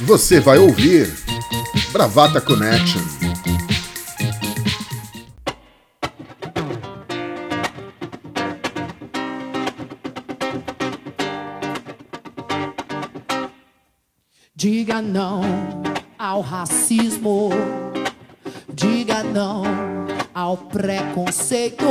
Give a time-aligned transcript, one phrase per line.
[0.00, 1.12] você vai ouvir
[1.92, 3.00] Bravata Connection.
[14.54, 15.40] Diga não
[16.18, 17.50] ao racismo.
[18.72, 19.62] Diga não
[20.34, 21.86] ao preconceito.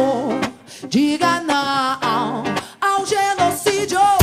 [0.87, 2.43] Diga não
[2.79, 4.18] ao genocídio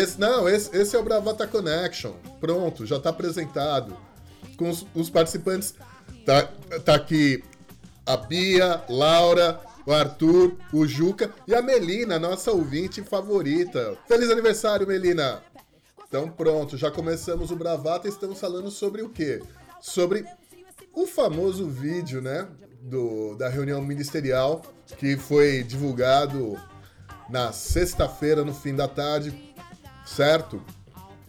[0.00, 2.14] Esse, não, esse, esse é o Bravata Connection.
[2.40, 3.94] Pronto, já tá apresentado.
[4.56, 5.74] Com os, os participantes.
[6.24, 6.48] Tá,
[6.84, 7.44] tá aqui
[8.06, 13.96] a Bia, Laura, o Arthur, o Juca e a Melina, nossa ouvinte favorita.
[14.08, 15.42] Feliz aniversário, Melina!
[16.08, 19.42] Então pronto, já começamos o Bravata e estamos falando sobre o quê?
[19.80, 20.24] Sobre
[20.94, 22.48] o famoso vídeo, né?
[22.80, 24.62] Do, da reunião ministerial
[24.96, 26.58] que foi divulgado
[27.28, 29.49] na sexta-feira, no fim da tarde,
[30.14, 30.62] certo?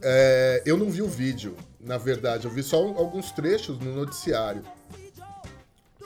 [0.02, 4.64] É, eu não vi o vídeo, na verdade, eu vi só alguns trechos no noticiário.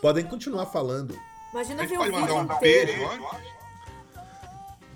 [0.01, 1.17] Podem continuar falando.
[1.53, 2.91] Imagina ver o mandar vídeo um inteiro.
[2.91, 3.19] beijo?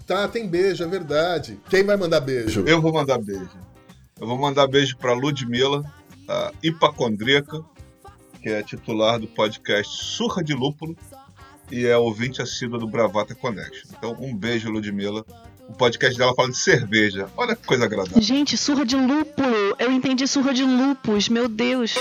[0.06, 1.60] Tá, tem beijo, é verdade.
[1.70, 2.64] Quem vai mandar beijo?
[2.68, 3.58] Eu vou mandar beijo.
[4.20, 5.84] Eu vou mandar beijo pra Ludmilla,
[6.28, 7.64] a hipacondríaca,
[8.42, 10.98] que é titular do podcast Surra de Lúpulo
[11.72, 13.90] e é ouvinte assídua do Bravata Connection.
[13.98, 15.26] Então, um beijo, Ludmilla.
[15.70, 17.30] O podcast dela fala de cerveja.
[17.38, 18.20] Olha que coisa agradável.
[18.22, 19.76] Gente, surra de lúpulo.
[19.78, 21.96] Eu entendi surra de lupus, meu Deus.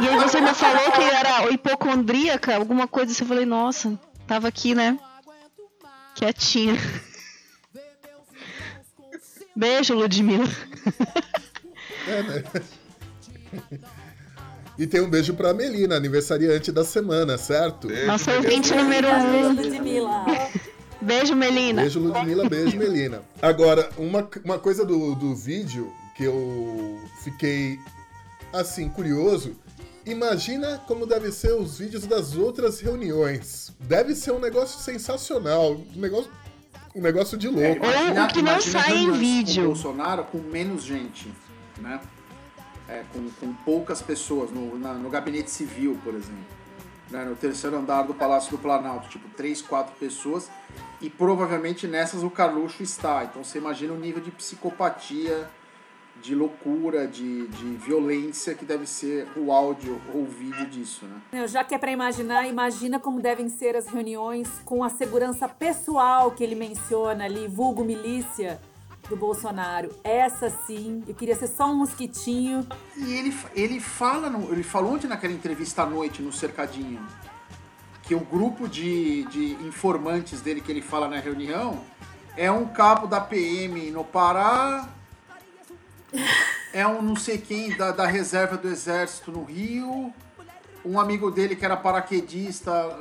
[0.00, 3.22] E aí você me falou que era hipocondríaca, alguma coisa assim.
[3.22, 4.98] Eu falei, nossa, tava aqui, né?
[6.16, 6.76] Quietinha.
[9.54, 10.48] Beijo, Ludmilla.
[12.08, 12.42] É, né?
[14.78, 17.86] E tem um beijo pra Melina, aniversariante da semana, certo?
[17.86, 20.71] Beijo, Nossa ouvinte número um.
[21.02, 21.82] Beijo, Melina.
[21.82, 23.22] Beijo, Ludmilla, beijo, Melina.
[23.40, 27.78] Agora, uma, uma coisa do, do vídeo que eu fiquei,
[28.52, 29.56] assim, curioso.
[30.04, 33.72] Imagina como deve ser os vídeos das outras reuniões.
[33.80, 36.30] Deve ser um negócio sensacional, um negócio,
[36.94, 37.84] um negócio de louco.
[37.86, 37.90] Ou
[38.24, 39.54] o que não imagina sai em vídeo.
[39.54, 41.32] Com o Bolsonaro com menos gente,
[41.78, 42.00] né?
[42.88, 46.44] É, com, com poucas pessoas, no, na- no gabinete civil, por exemplo.
[47.08, 47.24] Né?
[47.24, 50.50] No terceiro andar do Palácio do Planalto, tipo, três, quatro pessoas.
[51.02, 53.24] E provavelmente nessas o Carluxo está.
[53.24, 55.50] Então você imagina o nível de psicopatia,
[56.22, 61.46] de loucura, de, de violência que deve ser o áudio ou o vídeo disso, né?
[61.48, 66.30] Já que é pra imaginar, imagina como devem ser as reuniões com a segurança pessoal
[66.30, 68.60] que ele menciona ali, vulgo milícia
[69.08, 69.90] do Bolsonaro.
[70.04, 72.64] Essa sim, eu queria ser só um mosquitinho.
[72.96, 77.04] E ele, ele fala, no- ele falou ontem naquela entrevista à noite no Cercadinho,
[78.12, 81.82] que o grupo de, de informantes dele que ele fala na reunião
[82.36, 84.86] é um cabo da PM no Pará,
[86.74, 90.12] é um não sei quem da, da reserva do exército no Rio,
[90.84, 92.98] um amigo dele que era paraquedista.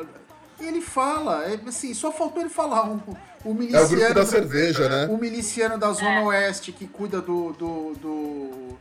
[0.57, 3.89] Ele fala, é, assim, só faltou ele falar um, o É o miliciano.
[3.89, 5.13] grupo da cerveja, né?
[5.13, 8.77] O miliciano da Zona Oeste que cuida do, do, do,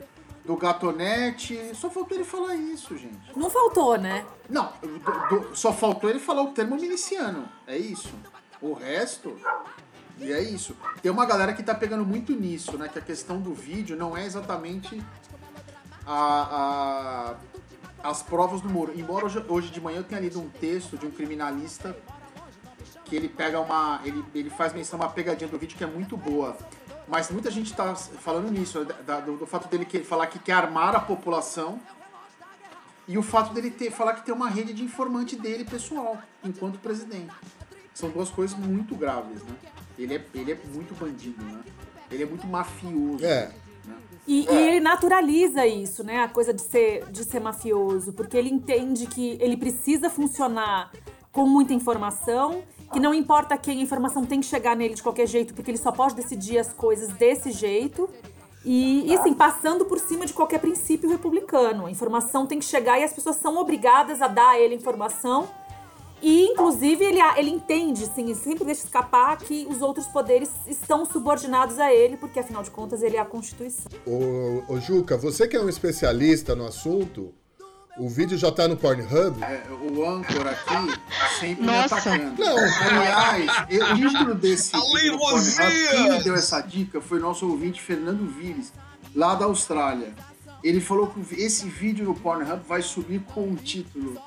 [0.50, 1.70] do gatonete.
[1.74, 3.30] Só faltou ele falar isso, gente.
[3.36, 4.26] Não faltou, né?
[4.48, 7.48] Não, do- do- só faltou ele falar o termo miliciano.
[7.68, 8.12] É isso.
[8.60, 9.36] O resto.
[10.18, 10.76] E é isso.
[11.00, 12.88] Tem uma galera que tá pegando muito nisso, né?
[12.88, 15.00] Que a questão do vídeo não é exatamente
[16.04, 17.34] a,
[18.02, 18.92] a- as provas do Moro.
[18.98, 21.96] Embora hoje, hoje de manhã eu tenha lido um texto de um criminalista
[23.04, 24.00] que ele pega uma.
[24.04, 26.56] Ele, ele faz menção a uma pegadinha do vídeo que é muito boa.
[27.10, 30.38] Mas muita gente tá falando nisso, né, da- do, do fato dele que, falar que
[30.38, 31.80] quer armar a população
[33.08, 36.78] e o fato dele ter, falar que tem uma rede de informante dele pessoal, enquanto
[36.78, 37.32] presidente.
[37.92, 39.56] São duas coisas muito graves, né?
[39.98, 41.60] Ele é, ele é muito bandido, né?
[42.10, 43.24] Ele é muito mafioso.
[43.24, 43.48] É.
[43.84, 43.96] né?
[44.28, 46.22] E, e ele naturaliza isso, né?
[46.22, 50.92] A coisa de ser, de ser mafioso, porque ele entende que ele precisa funcionar
[51.32, 52.62] com muita informação,
[52.92, 55.78] que não importa quem, a informação tem que chegar nele de qualquer jeito, porque ele
[55.78, 58.08] só pode decidir as coisas desse jeito.
[58.64, 61.86] E, e assim, passando por cima de qualquer princípio republicano.
[61.86, 65.48] A informação tem que chegar e as pessoas são obrigadas a dar a ele informação.
[66.22, 71.06] E, inclusive, ele, ele entende, assim, ele sempre deixa escapar que os outros poderes estão
[71.06, 73.90] subordinados a ele, porque, afinal de contas, ele é a Constituição.
[74.06, 77.32] Ô, ô, Juca, você que é um especialista no assunto,
[78.04, 79.42] o vídeo já tá no Pornhub?
[79.42, 80.98] É, o âncora aqui
[81.38, 81.94] sempre Nossa.
[81.96, 82.42] me atacando.
[82.42, 82.56] Não.
[82.58, 87.18] Aliás, eu- o título desse A vídeo do Pornhub, quem me deu essa dica foi
[87.18, 88.72] o nosso ouvinte Fernando Vires,
[89.14, 90.12] lá da Austrália.
[90.62, 94.20] Ele falou que esse vídeo no Pornhub vai subir com o título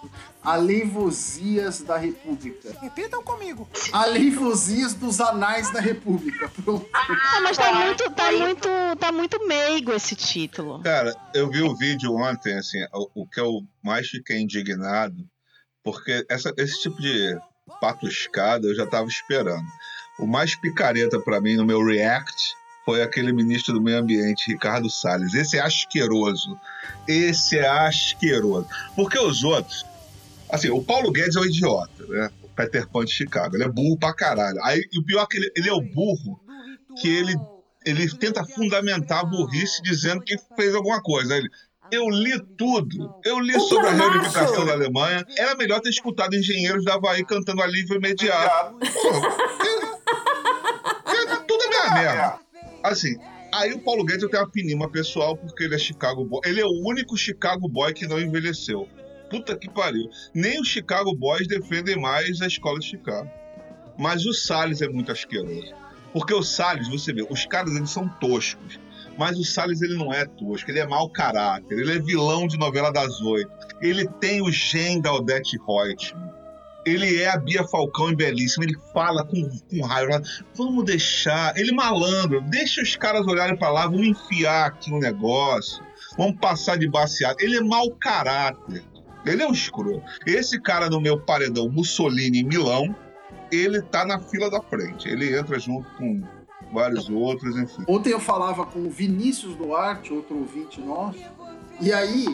[0.43, 2.75] Aleivosias da República.
[2.81, 3.69] Repitam comigo.
[3.91, 6.49] Aleivosias dos anais da República.
[6.49, 6.87] Pronto.
[6.93, 8.67] Ah, mas tá muito, tá muito,
[8.99, 10.81] tá muito meigo esse título.
[10.81, 15.15] Cara, eu vi o vídeo ontem, assim, o, o que eu mais fiquei indignado,
[15.83, 17.37] porque essa- esse tipo de
[17.79, 19.65] patuscada eu já tava esperando.
[20.19, 22.33] O mais picareta pra mim no meu react
[22.85, 25.33] foi aquele ministro do meio ambiente, Ricardo Salles.
[25.33, 26.57] Esse é asqueroso.
[27.07, 28.67] Esse é asqueroso.
[28.95, 29.85] Porque os outros,
[30.49, 32.29] assim, o Paulo Guedes é um idiota, né?
[32.43, 33.55] O Peter Pan de Chicago.
[33.55, 34.61] Ele é burro pra caralho.
[34.63, 36.39] Aí, e o pior é que ele, ele é o burro
[36.99, 37.35] que ele
[37.85, 41.33] ele tenta fundamentar a burrice dizendo que fez alguma coisa.
[41.33, 41.49] Aí Ele,
[41.91, 43.13] eu li tudo.
[43.23, 45.25] Eu li sobre a reunificação da Alemanha.
[45.37, 48.77] Era melhor ter escutado engenheiros da Havaí cantando alívio imediato.
[48.79, 49.11] Pô,
[51.47, 52.42] tudo é minha merda.
[52.83, 53.17] Assim,
[53.53, 56.41] aí o Paulo Guedes eu tenho uma pinima pessoal porque ele é Chicago Boy.
[56.45, 58.87] Ele é o único Chicago Boy que não envelheceu.
[59.29, 60.09] Puta que pariu.
[60.33, 63.29] Nem os Chicago Boys defendem mais a escola de Chicago.
[63.97, 65.73] Mas o Salles é muito asqueroso.
[66.11, 68.79] Porque o Salles, você vê, os caras eles são toscos.
[69.17, 72.57] Mas o Salles ele não é tosco, ele é mau caráter, ele é vilão de
[72.57, 73.49] novela das oito.
[73.81, 76.42] Ele tem o gen da Odete Reutemann.
[76.85, 80.21] Ele é a Bia Falcão em Belíssima, ele fala com, com raiva.
[80.55, 85.83] Vamos deixar, ele malandro, deixa os caras olharem pra lá, vamos enfiar aqui um negócio,
[86.17, 87.37] vamos passar de baseado.
[87.39, 88.83] Ele é mau caráter,
[89.25, 90.03] ele é um escroto.
[90.25, 92.93] Esse cara no meu paredão Mussolini em Milão,
[93.51, 95.07] ele tá na fila da frente.
[95.07, 96.21] Ele entra junto com
[96.73, 97.83] vários outros, enfim.
[97.87, 101.19] Ontem eu falava com o Vinícius Duarte, outro ouvinte nosso,
[101.79, 102.25] e aí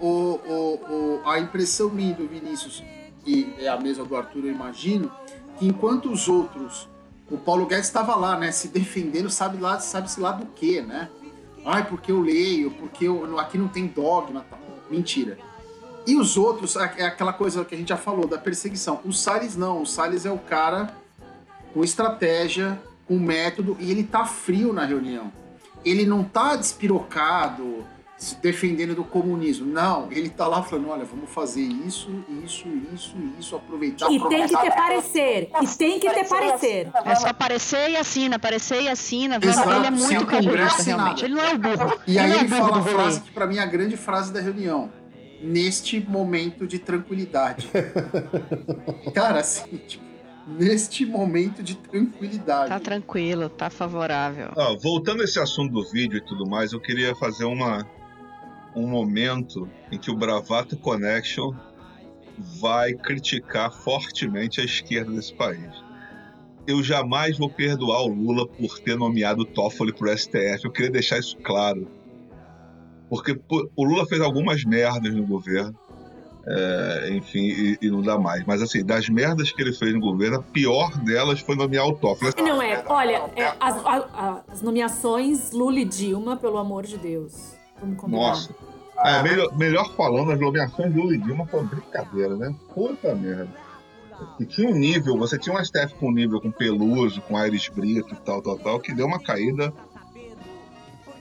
[0.00, 2.82] o, o- o- o- a impressão minha do Vinícius,
[3.26, 5.10] e é a mesma do Arthur, eu imagino,
[5.58, 6.88] que enquanto os outros,
[7.30, 11.08] o Paulo Guedes estava lá, né, se defendendo, sabe lá, sabe-se lá do que, né?
[11.64, 14.58] Ai, porque eu leio, porque eu, aqui não tem dogma, tal.
[14.90, 15.38] Mentira.
[16.06, 19.00] E os outros, é aquela coisa que a gente já falou, da perseguição.
[19.04, 20.94] O Salles não, o Salles é o cara
[21.72, 25.30] com estratégia, com método, e ele tá frio na reunião.
[25.84, 27.84] Ele não tá despirocado,
[28.20, 29.64] se defendendo do comunismo.
[29.64, 34.12] Não, ele tá lá falando, olha, vamos fazer isso, isso, isso, isso, aproveitar.
[34.12, 35.50] E tem que ter parecer.
[35.62, 36.90] E tem que ter parecer.
[37.06, 39.38] É só aparecer e assina, aparecer e assina.
[39.42, 40.30] Exato, ele é muito
[40.70, 41.24] sem realmente.
[41.24, 41.98] Ele não é o burro.
[42.06, 44.30] E aí é ele burro fala a frase que pra mim é a grande frase
[44.30, 44.92] da reunião.
[45.42, 47.70] Neste momento de tranquilidade.
[49.14, 50.04] Cara, assim, tipo,
[50.46, 52.68] neste momento de tranquilidade.
[52.68, 54.52] Tá tranquilo, tá favorável.
[54.54, 57.88] Ó, voltando a esse assunto do vídeo e tudo mais, eu queria fazer uma,
[58.74, 61.52] um momento em que o Bravata Connection
[62.60, 65.70] vai criticar fortemente a esquerda desse país.
[66.66, 70.64] Eu jamais vou perdoar o Lula por ter nomeado o Toffoli pro STF.
[70.64, 71.88] Eu queria deixar isso claro.
[73.08, 75.74] Porque o Lula fez algumas merdas no governo.
[76.46, 78.44] é, enfim, e, e não dá mais.
[78.46, 81.94] Mas assim, das merdas que ele fez no governo, a pior delas foi nomear o
[81.94, 82.32] Toffoli.
[82.38, 83.76] Não é, olha, é, as,
[84.48, 87.59] as nomeações Lula e Dilma, pelo amor de Deus.
[87.80, 88.20] Vamos combinar.
[88.20, 88.54] Nossa.
[89.02, 92.54] É, melhor, melhor falando, as nomeações e Dilma foi uma brincadeira, né?
[92.74, 93.48] Puta merda.
[94.38, 98.14] E tinha um nível, você tinha um STF com nível com Peluso, com Aires Brito
[98.14, 99.72] e tal, tal, tal, que deu uma caída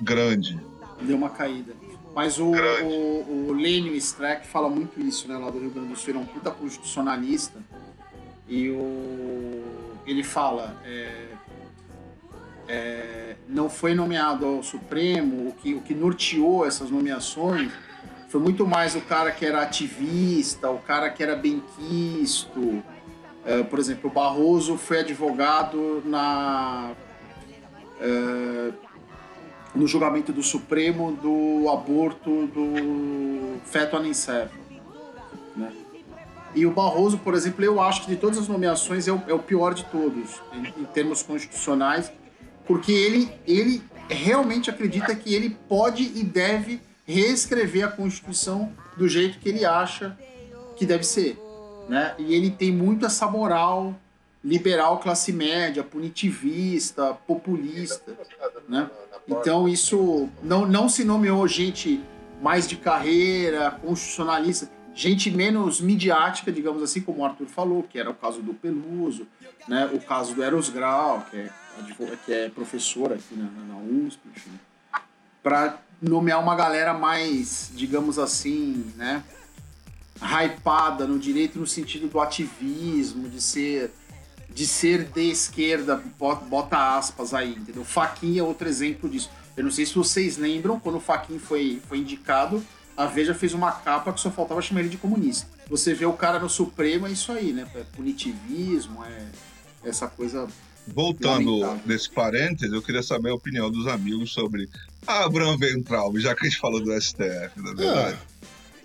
[0.02, 0.60] grande.
[1.02, 1.74] Deu uma caída.
[2.14, 2.84] Mas o, Grande.
[2.84, 5.38] o, o Lênio Streck fala muito isso, né?
[5.38, 7.60] Lá do Rio Grande do Sul, ele é um puta constitucionalista.
[8.48, 9.64] E o,
[10.06, 10.76] ele fala.
[10.84, 11.28] é,
[12.70, 17.72] é, não foi nomeado ao Supremo, o que, o que norteou essas nomeações
[18.30, 22.84] foi muito mais o cara que era ativista, o cara que era benquisto.
[23.44, 26.92] É, por exemplo, o Barroso foi advogado na
[28.00, 28.72] é,
[29.74, 34.52] no julgamento do Supremo do aborto do feto anencefalo.
[35.56, 35.72] Né?
[36.54, 39.34] E o Barroso, por exemplo, eu acho que de todas as nomeações é o, é
[39.34, 42.12] o pior de todos, em, em termos constitucionais,
[42.70, 49.40] porque ele, ele realmente acredita que ele pode e deve reescrever a Constituição do jeito
[49.40, 50.16] que ele acha
[50.76, 51.36] que deve ser.
[51.90, 52.14] Né?
[52.20, 53.96] E ele tem muito essa moral
[54.44, 58.16] liberal classe média, punitivista, populista.
[58.68, 58.88] Né?
[59.28, 62.00] Então isso não, não se nomeou gente
[62.40, 68.10] mais de carreira, constitucionalista, gente menos midiática, digamos assim, como o Arthur falou, que era
[68.10, 69.26] o caso do Peluso,
[69.66, 69.90] né?
[69.94, 71.50] o caso do Eros Grau, que é,
[72.26, 74.20] que é professor aqui na, na USP,
[75.42, 79.24] para nomear uma galera mais, digamos assim, né?
[80.22, 83.92] hypada no direito no sentido do ativismo, de ser
[84.50, 87.86] de ser de esquerda, bota, aspas aí, entendeu?
[87.86, 89.30] Faquinha é outro exemplo disso.
[89.56, 92.62] Eu não sei se vocês lembram, quando o Faquin foi, foi indicado,
[93.00, 95.48] a Veja fez uma capa que só faltava chamar ele de comunista.
[95.70, 97.66] Você vê o cara no Supremo, é isso aí, né?
[97.74, 99.26] É punitivismo, é
[99.90, 100.48] essa coisa.
[100.86, 101.82] Voltando Lamentável.
[101.86, 104.68] nesse parênteses, eu queria saber a opinião dos amigos sobre
[105.08, 108.18] Abraham Ventral, já que a gente falou do STF, na Ah, verdade.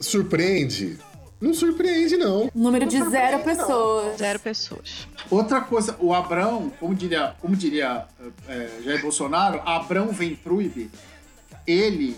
[0.01, 0.99] surpreende?
[1.41, 2.51] Não surpreende, não.
[2.55, 4.17] Número de zero pessoas.
[4.19, 5.09] Zero pessoas.
[5.31, 8.07] Outra coisa, o Abrão, como diria, como diria
[8.49, 10.91] é, Jair Bolsonaro, Abrão Ventruibe,
[11.67, 12.17] ele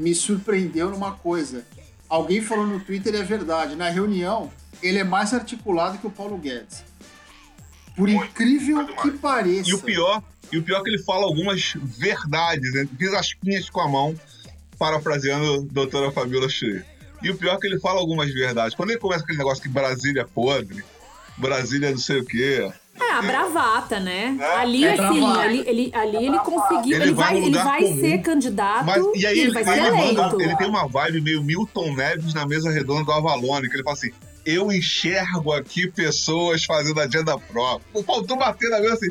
[0.00, 1.64] me surpreendeu numa coisa.
[2.08, 3.76] Alguém falou no Twitter e é verdade.
[3.76, 4.50] Na reunião,
[4.82, 6.82] ele é mais articulado que o Paulo Guedes.
[7.94, 9.68] Por incrível que pareça.
[9.68, 12.88] E o pior, e o pior é que ele fala algumas verdades, né?
[12.92, 14.18] Diz as pinhas com a mão,
[14.78, 16.84] parafraseando a doutora Fabiola Cheia.
[17.22, 18.74] E o pior é que ele fala algumas verdades.
[18.74, 20.82] Quando ele começa aquele negócio que Brasília é podre,
[21.36, 22.72] Brasília não sei o quê.
[23.00, 24.36] É, a bravata, né?
[24.38, 25.40] É, Ali, é assim, bravata.
[25.40, 26.96] ali, ele, ali ele conseguiu.
[26.96, 28.00] Ele Ele, vai ele vai comum.
[28.00, 30.14] ser candidato Mas, e aí e ele ele, vai ser ele eleito.
[30.22, 33.82] manda- ele tem uma vibe meio Milton Neves na mesa redonda do Avalone, que ele
[33.82, 34.10] fala assim:
[34.44, 37.86] eu enxergo aqui pessoas fazendo agenda própria.
[37.94, 39.08] O faltou bater na mesa assim.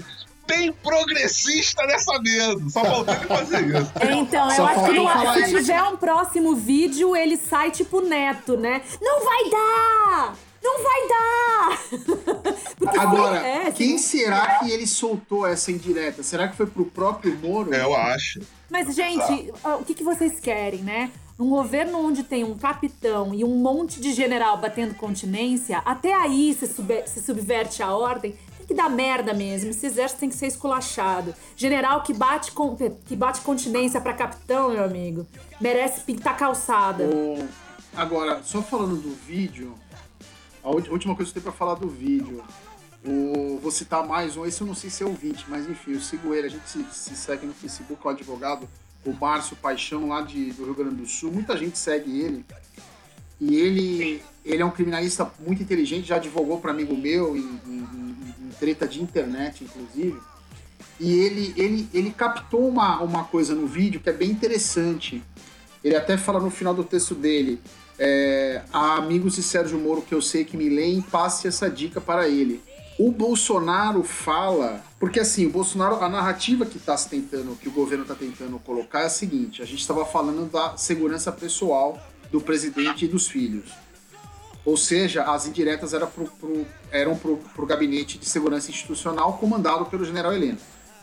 [0.48, 2.70] Tem progressista nessa mesa.
[2.70, 3.92] Só faltou ele fazer isso.
[4.00, 8.58] É, Então, Só eu acho que se tiver um próximo vídeo, ele sai tipo neto,
[8.58, 8.82] né?
[9.00, 10.34] Não vai dar!
[10.64, 11.80] Não vai dar!
[12.78, 16.24] Porque Agora, é, quem se- será que ele soltou essa indireta?
[16.24, 17.74] Será que foi pro próprio Moro?
[17.74, 18.42] É, eu acho.
[18.70, 21.12] Mas, gente, ó, o que, que vocês querem, né?
[21.38, 26.54] Num governo onde tem um capitão e um monte de general batendo continência, até aí
[26.58, 28.36] se, sube- se subverte a ordem.
[28.58, 29.70] Tem que dar merda mesmo.
[29.72, 31.34] Esse exército tem que ser esculachado.
[31.56, 32.76] General que bate, con-
[33.06, 35.26] que bate continência pra capitão, meu amigo,
[35.60, 37.04] merece pintar calçada.
[37.06, 37.48] O-
[37.96, 39.74] Agora, só falando do vídeo,
[40.70, 42.44] a última coisa que eu tenho pra falar do vídeo.
[43.06, 46.02] O, vou citar mais um, esse eu não sei se é ouvinte, mas enfim, eu
[46.02, 48.68] sigo ele, a gente se, se segue no Facebook, o advogado,
[49.06, 52.46] o Márcio Paixão, lá de, do Rio Grande do Sul, muita gente segue ele.
[53.40, 57.88] E ele, ele é um criminalista muito inteligente, já advogou para amigo meu em, em-
[57.94, 60.20] em- em treta de internet, inclusive.
[61.00, 65.24] E ele, ele, ele captou uma, uma coisa no vídeo que é bem interessante.
[65.82, 67.62] Ele até fala no final do texto dele:
[68.00, 72.00] é, a amigos de Sérgio Moro que eu sei que me leem, passe essa dica
[72.00, 72.62] para ele.
[72.98, 77.72] O Bolsonaro fala, porque assim, o Bolsonaro, a narrativa que tá se tentando, que o
[77.72, 82.02] governo está tentando colocar é a seguinte: a gente estava falando da segurança pessoal
[82.32, 83.72] do presidente e dos filhos.
[84.66, 89.86] Ou seja, as indiretas eram pro, pro, eram pro, pro gabinete de segurança institucional comandado
[89.86, 90.58] pelo general Heleno.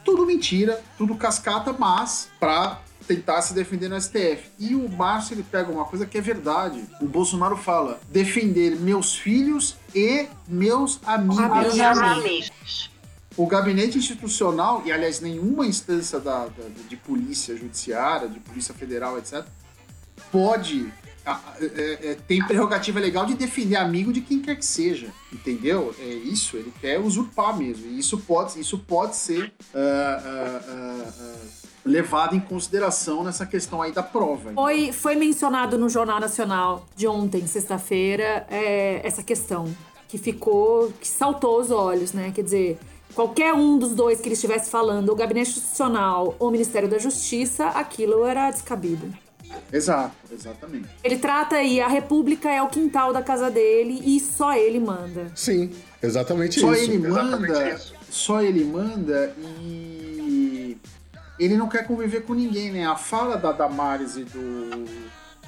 [0.04, 4.48] Tudo mentira, tudo cascata, mas para tentar se defender no STF.
[4.58, 6.84] E o Márcio ele pega uma coisa que é verdade.
[7.00, 11.38] O Bolsonaro fala: defender meus filhos e meus amigos.
[11.38, 11.80] Amigos.
[11.80, 12.90] amigos.
[13.36, 19.18] O gabinete institucional, e aliás, nenhuma instância da, da- de polícia judiciária, de polícia federal,
[19.18, 19.44] etc.,
[20.32, 20.90] pode.
[21.60, 25.08] é- é- tem prerrogativa legal de defender amigo de quem quer que seja.
[25.32, 25.94] Entendeu?
[25.98, 27.84] É isso, ele quer usurpar mesmo.
[27.88, 31.12] E isso pode, isso pode ser ah, ah, ah,
[31.86, 34.52] levado em consideração nessa questão aí da prova.
[34.52, 39.72] Foi, foi mencionado no Jornal Nacional de ontem, sexta-feira, é, essa questão
[40.08, 42.32] que ficou, que saltou os olhos, né?
[42.34, 42.78] Quer dizer,
[43.14, 46.98] qualquer um dos dois que ele estivesse falando, o Gabinete Institucional ou o Ministério da
[46.98, 49.12] Justiça, aquilo era descabido.
[49.72, 50.88] Exato, exatamente.
[51.02, 55.30] Ele trata aí, a República é o quintal da casa dele e só ele manda.
[55.34, 55.70] Sim,
[56.02, 56.82] exatamente Só isso.
[56.90, 57.94] ele Exatamente manda, isso.
[58.10, 59.95] só ele manda e
[61.38, 62.86] ele não quer conviver com ninguém, né?
[62.86, 64.84] A fala da Damares e do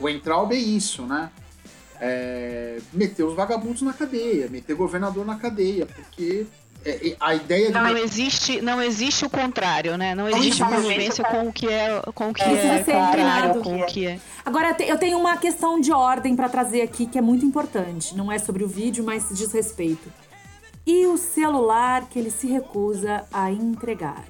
[0.01, 1.31] Weintraub é isso, né?
[2.01, 6.47] É, meter os vagabundos na cadeia, meter governador na cadeia, porque
[6.85, 10.15] é, é, a ideia de Não existe, não existe o contrário, né?
[10.15, 10.65] Não existe existe.
[10.65, 13.63] convivência com o que é, com o que Precisa é ser contrário, eliminado.
[13.65, 14.21] com o que é.
[14.47, 17.45] Agora, eu te- eu tenho uma questão de ordem pra trazer aqui que é muito
[17.45, 18.17] importante.
[18.17, 20.09] Não é sobre o vídeo, mas diz respeito.
[20.87, 24.25] E o celular que ele se recusa a entregar?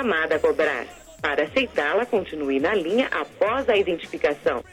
[0.00, 0.86] Chamada a cobrar.
[1.20, 4.64] Para aceitá-la, continue na linha após a identificação.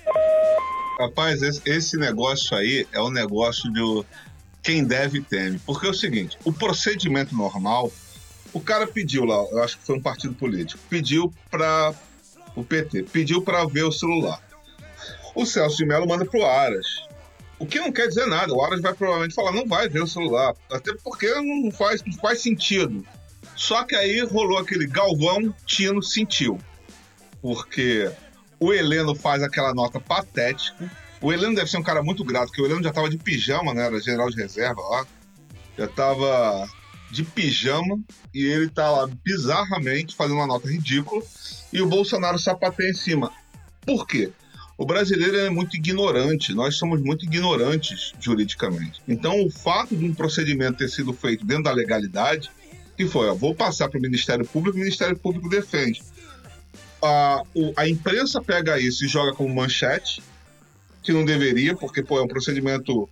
[0.97, 4.05] Rapaz, esse, negócio aí é um negócio de
[4.63, 5.59] quem deve teme.
[5.65, 7.91] Porque é o seguinte, o procedimento normal,
[8.53, 11.93] o cara pediu lá, eu acho que foi um partido político, pediu para
[12.55, 14.41] o PT, pediu para ver o celular.
[15.35, 17.05] O Celso de Mello manda pro Aras.
[17.59, 20.07] O que não quer dizer nada, o Aras vai provavelmente falar, não vai ver o
[20.07, 23.05] celular, até porque não faz, não faz sentido.
[23.57, 26.59] Só que aí rolou aquele Galvão, Tino sentiu.
[27.41, 28.09] Porque
[28.59, 30.89] o Heleno faz aquela nota patética.
[31.19, 33.73] O Heleno deve ser um cara muito grato, porque o Heleno já tava de pijama,
[33.73, 33.87] né?
[33.87, 35.05] Era general de reserva lá.
[35.77, 36.69] já tava
[37.09, 37.99] de pijama
[38.33, 41.23] e ele tá lá bizarramente fazendo uma nota ridícula
[41.71, 43.31] e o Bolsonaro sapateia em cima.
[43.85, 44.31] Por quê?
[44.77, 49.01] O brasileiro é muito ignorante, nós somos muito ignorantes juridicamente.
[49.07, 52.51] Então, o fato de um procedimento ter sido feito dentro da legalidade,
[52.97, 56.01] que foi, ó, vou passar para o Ministério Público, o Ministério Público defende.
[57.01, 60.21] A, o- a imprensa pega isso e joga como manchete,
[61.03, 63.07] que não deveria, porque pô, é um procedimento.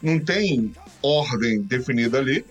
[0.00, 0.72] Não tem
[1.02, 2.44] ordem definida ali.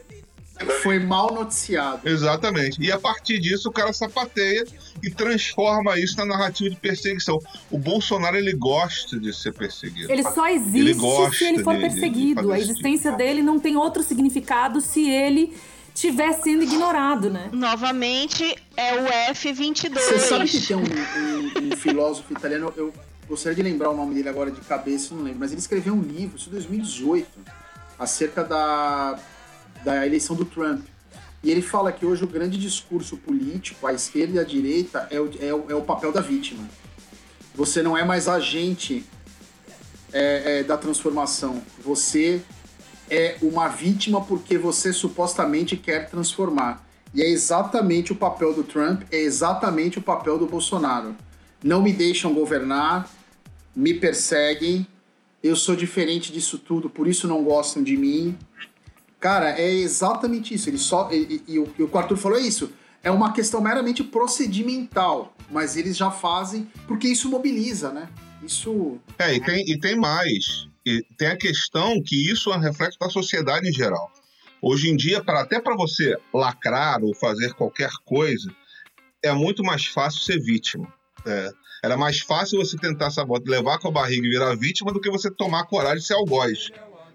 [0.82, 2.10] Foi mal noticiado.
[2.10, 2.82] Exatamente.
[2.82, 4.66] E a partir disso o cara sapateia
[5.04, 7.40] e transforma isso na narrativa de perseguição.
[7.70, 10.12] O Bolsonaro ele gosta de ser perseguido.
[10.12, 12.42] Ele só Ele existe gosta se ele for de- de- de perseguido.
[12.42, 13.18] fazer a esse existência tipo.
[13.24, 15.56] dele não tem outro significado se ele
[15.98, 17.50] estiver sendo ignorado, né?
[17.52, 19.94] Novamente é o F22.
[20.00, 22.94] Você sabe que tem um, um- um filósofo italiano, eu
[23.28, 26.02] gostaria de lembrar o nome dele agora de cabeça, não lembro, mas ele escreveu um
[26.02, 27.28] livro, isso em 2018,
[27.98, 29.18] acerca da,
[29.84, 30.86] da eleição do Trump.
[31.44, 35.20] E ele fala que hoje o grande discurso político, a esquerda e a direita, é
[35.20, 36.64] o, é o, é o papel da vítima.
[37.56, 39.04] Você não é mais agente
[40.14, 41.62] é, é, da transformação.
[41.84, 42.40] Você
[43.10, 46.86] é uma vítima porque você supostamente quer transformar.
[47.14, 51.16] E é exatamente o papel do Trump, é exatamente o papel do Bolsonaro.
[51.64, 53.10] Não me deixam governar,
[53.76, 54.86] me perseguem,
[55.42, 58.38] eu sou diferente disso tudo, por isso não gostam de mim.
[59.20, 60.70] Cara, é exatamente isso.
[60.70, 62.72] Ele só e, e- e o que o Arthur falou é isso.
[63.04, 68.10] É uma questão meramente procedimental, mas eles já fazem porque isso mobiliza, né?
[68.44, 70.68] Isso É, e tem, e tem mais.
[71.18, 74.12] Tem a questão que isso é um reflexo da sociedade em geral.
[74.62, 78.50] Hoje em dia, para até para você lacrar ou fazer qualquer coisa,
[79.24, 80.92] é muito mais fácil ser vítima.
[81.26, 81.52] É,
[81.84, 85.10] era mais fácil você tentar sabotar, levar com a barriga e virar vítima do que
[85.10, 86.72] você tomar coragem de ser algoz.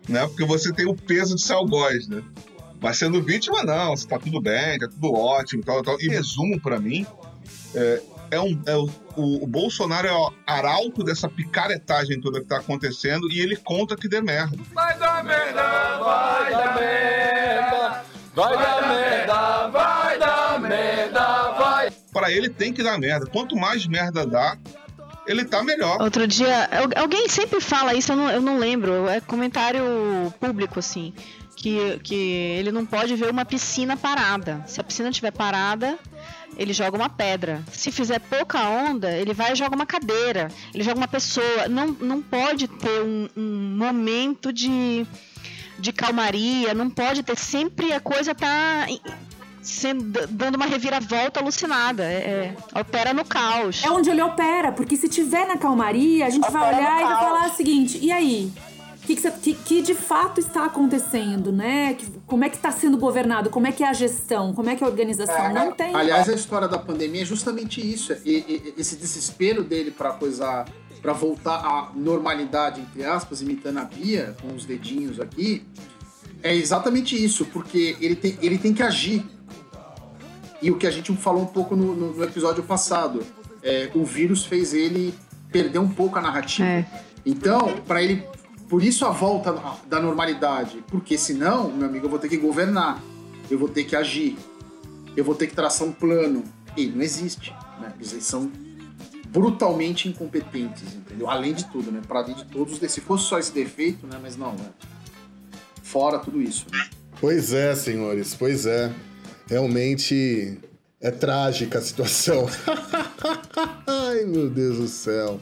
[0.08, 0.26] Né?
[0.26, 2.22] Porque você tem o peso de ser algoz, né?
[2.80, 6.00] Mas sendo vítima, não, você tá tudo bem, tá tudo ótimo, tal, tal.
[6.00, 7.06] E resumo para mim,
[7.74, 12.46] é, é um, é o, o, o Bolsonaro é o arauto dessa picaretagem toda que
[12.46, 14.56] tá acontecendo e ele conta que dê merda.
[14.72, 15.62] Vai dar merda,
[15.98, 21.90] vai dar merda, vai dar merda, vai dar merda, vai.
[22.12, 23.26] Para ele tem que dar merda.
[23.26, 24.56] Quanto mais merda dá,
[25.26, 26.00] ele tá melhor.
[26.00, 29.82] Outro dia, al- alguém sempre fala isso, eu não, eu não lembro, é comentário
[30.40, 31.12] público, assim,
[31.56, 34.64] que, que ele não pode ver uma piscina parada.
[34.66, 35.98] Se a piscina estiver parada,
[36.56, 37.62] ele joga uma pedra.
[37.72, 41.68] Se fizer pouca onda, ele vai e joga uma cadeira, ele joga uma pessoa.
[41.68, 45.06] Não, não pode ter um, um momento de,
[45.78, 47.36] de calmaria, não pode ter.
[47.36, 48.86] Sempre a coisa tá
[49.62, 52.04] sendo, dando uma reviravolta alucinada.
[52.04, 53.82] É, é, opera no caos.
[53.84, 57.16] É onde ele opera, porque se tiver na calmaria, a gente vai olhar e vai
[57.16, 58.52] falar o seguinte: e aí?
[59.02, 61.94] O que, que, que- que de fato está acontecendo, né?
[61.94, 63.50] Que- como é que está sendo governado?
[63.50, 64.52] Como é que é a gestão?
[64.54, 65.52] Como é que é a organização?
[65.52, 65.94] Não tem.
[65.94, 68.12] Aliás, a história da pandemia é justamente isso.
[68.24, 70.64] E- e- esse desespero dele para coisa,
[71.00, 75.64] para voltar à normalidade entre aspas, imitando a Bia com os dedinhos aqui,
[76.40, 79.24] é exatamente isso, porque ele tem, ele tem que agir.
[80.60, 83.24] E o que a gente falou um pouco no, no- no episódio passado,
[83.64, 85.12] é, o vírus fez ele
[85.50, 86.68] perder um pouco a narrativa.
[86.68, 86.86] É.
[87.26, 88.24] Então, para ele,
[88.72, 89.54] por isso a volta
[89.86, 93.02] da normalidade, porque senão, meu amigo, eu vou ter que governar,
[93.50, 94.38] eu vou ter que agir,
[95.14, 96.42] eu vou ter que traçar um plano.
[96.74, 97.92] E não existe, né?
[98.00, 98.50] Eles são
[99.28, 101.28] brutalmente incompetentes, entendeu?
[101.28, 102.00] Além de tudo, né?
[102.08, 104.18] Para além de todos, se fosse só esse defeito, né?
[104.22, 104.70] Mas não, né?
[105.82, 106.64] Fora tudo isso.
[106.72, 106.88] né?
[107.20, 108.90] Pois é, senhores, pois é.
[109.48, 110.58] Realmente
[110.98, 112.46] é trágica a situação.
[113.86, 115.38] Ai, meu Deus do céu.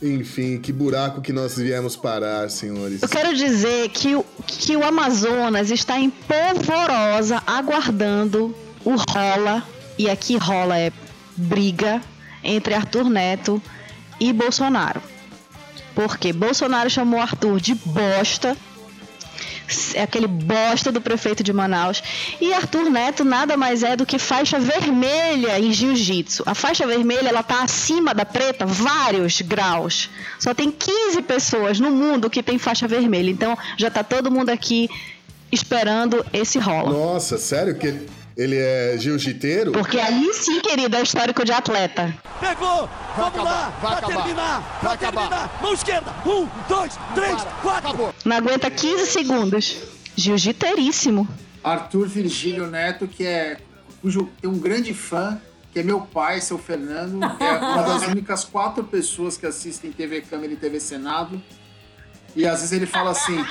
[0.00, 3.02] Enfim, que buraco que nós viemos parar, senhores.
[3.02, 9.62] Eu quero dizer que, o- que o Amazonas está em polvorosa aguardando o rola,
[9.98, 10.92] e aqui rola é
[11.36, 12.00] briga
[12.44, 13.60] entre Arthur Neto
[14.20, 15.02] e Bolsonaro.
[15.94, 18.56] Porque Bolsonaro chamou Arthur de bosta,
[20.00, 22.02] aquele bosta do prefeito de Manaus.
[22.40, 26.42] E Arthur Neto nada mais é do que faixa vermelha em jiu-jitsu.
[26.46, 30.08] A faixa vermelha ela tá acima da preta vários graus.
[30.38, 33.30] Só tem 15 pessoas no mundo que tem faixa vermelha.
[33.30, 34.88] Então já tá todo mundo aqui
[35.50, 36.90] esperando esse rola.
[36.90, 38.06] Nossa, sério que
[38.38, 39.72] ele, é jiu-jiteiro?
[39.72, 42.14] Porque aí sim, querido, é histórico de atleta.
[42.38, 45.58] Pegou, vamos lá, pra terminar, pra terminar.
[45.60, 48.14] Mão esquerda, um, dois, três, quatro.
[48.24, 49.82] Não aguenta 15 segundos.
[50.14, 51.28] Jiu-jiteiríssimo.
[51.64, 53.58] Arthur Virgílio Neto, que é
[54.00, 55.40] cujo tem um grande fã,
[55.72, 59.90] que é meu pai, seu Fernando, que é uma das únicas quatro pessoas que assistem
[59.90, 61.42] TV Câmara e TV Senado.
[62.36, 63.44] E às vezes ele fala assim: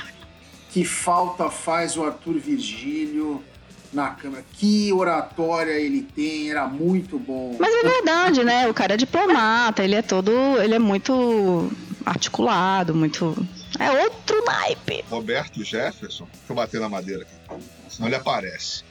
[0.70, 3.44] Que falta faz o Arthur Virgílio
[3.92, 4.44] na câmera.
[4.52, 7.56] Que oratória ele tem, era muito bom.
[7.58, 8.68] Mas é verdade, né?
[8.68, 10.32] O cara é diplomata, ele é todo.
[10.60, 11.70] Ele é muito
[12.04, 13.36] articulado, muito.
[13.78, 15.04] É outro naipe.
[15.10, 18.82] Roberto Jefferson, deixa eu bater na madeira aqui, senão ele aparece.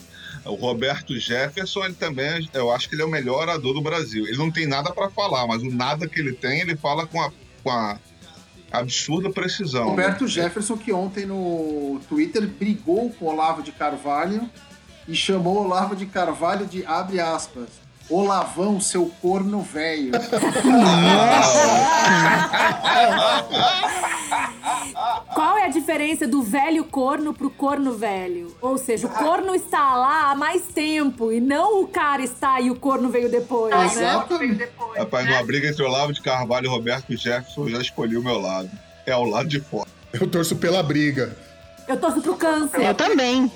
[0.45, 4.25] O Roberto Jefferson, ele também, eu acho que ele é o melhor orador do Brasil.
[4.25, 7.21] Ele não tem nada para falar, mas o nada que ele tem, ele fala com
[7.21, 7.31] a,
[7.63, 7.99] com a
[8.71, 9.89] absurda precisão.
[9.89, 10.29] Roberto né?
[10.29, 14.49] Jefferson, que ontem no Twitter brigou com Olavo de Carvalho
[15.08, 17.70] e chamou Olavo de Carvalho de abre aspas.
[18.10, 20.12] Olavão, seu corno velho.
[25.34, 28.56] Qual é a diferença do velho corno pro corno velho?
[28.62, 32.72] Ou seja, o corno está lá há mais tempo e não o cara está e
[32.72, 33.86] o corno veio depois, né?
[33.86, 34.70] Exatamente.
[34.98, 38.39] Rapaz, numa briga entre Olavo de Carvalho e Roberto Jefferson, eu já escolhi o meu
[38.39, 38.70] lado.
[39.06, 39.89] É ao lado de fora.
[40.13, 41.38] Eu torço pela briga.
[41.88, 42.82] Eu torço pro câncer.
[42.82, 43.52] Eu também.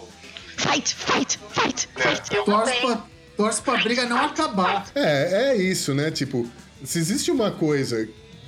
[0.58, 2.36] Fight, fight, fight, fight.
[2.36, 3.04] Eu Torce pra,
[3.38, 4.88] torce pra briga não acabar.
[4.96, 6.12] É, é isso, né?
[6.12, 6.50] Tipo,
[6.84, 8.08] se existe uma coisa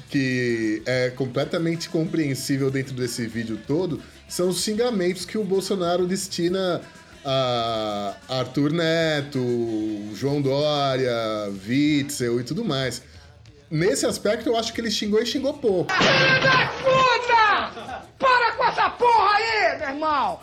[0.09, 6.81] que é completamente compreensível dentro desse vídeo todo, são os xingamentos que o Bolsonaro destina
[7.25, 9.39] a Arthur Neto,
[10.13, 11.11] João Dória,
[11.67, 13.01] Witzel e tudo mais.
[13.73, 15.91] Nesse aspecto, eu acho que ele xingou e xingou pouco.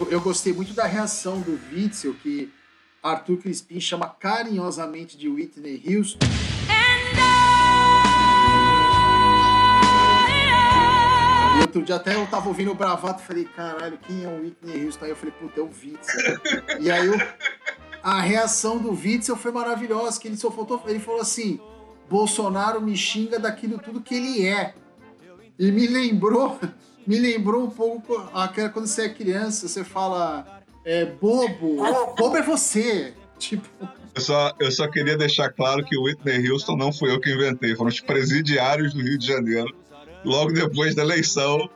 [0.01, 2.53] Eu- Eu gostei muito da reação do Witzel, que
[3.01, 6.19] Arthur Crispim chama carinhosamente de Whitney Houston.
[11.57, 14.41] E outro dia até eu tava ouvindo o Bravato e falei, caralho, quem é o
[14.43, 15.05] Whitney Houston?
[15.05, 16.41] Aí eu falei, puta, é o Witzel.
[16.81, 17.21] e aí eu-
[18.03, 21.61] a reação do Witzel foi maravilhosa, que ele só faltou, ele falou assim,
[22.11, 24.75] Bolsonaro me xinga daquilo tudo que ele é.
[25.57, 26.59] E me lembrou,
[27.07, 28.29] me lembrou um pouco
[28.73, 31.77] quando você é criança, você fala é, bobo,
[32.19, 33.15] bobo é você.
[33.39, 33.67] Tipo,
[34.15, 37.33] Eu só, eu só queria deixar claro que o Whitney Houston não fui eu que
[37.33, 39.75] inventei, foram os presidiários do Rio de Janeiro,
[40.25, 41.71] logo depois da eleição,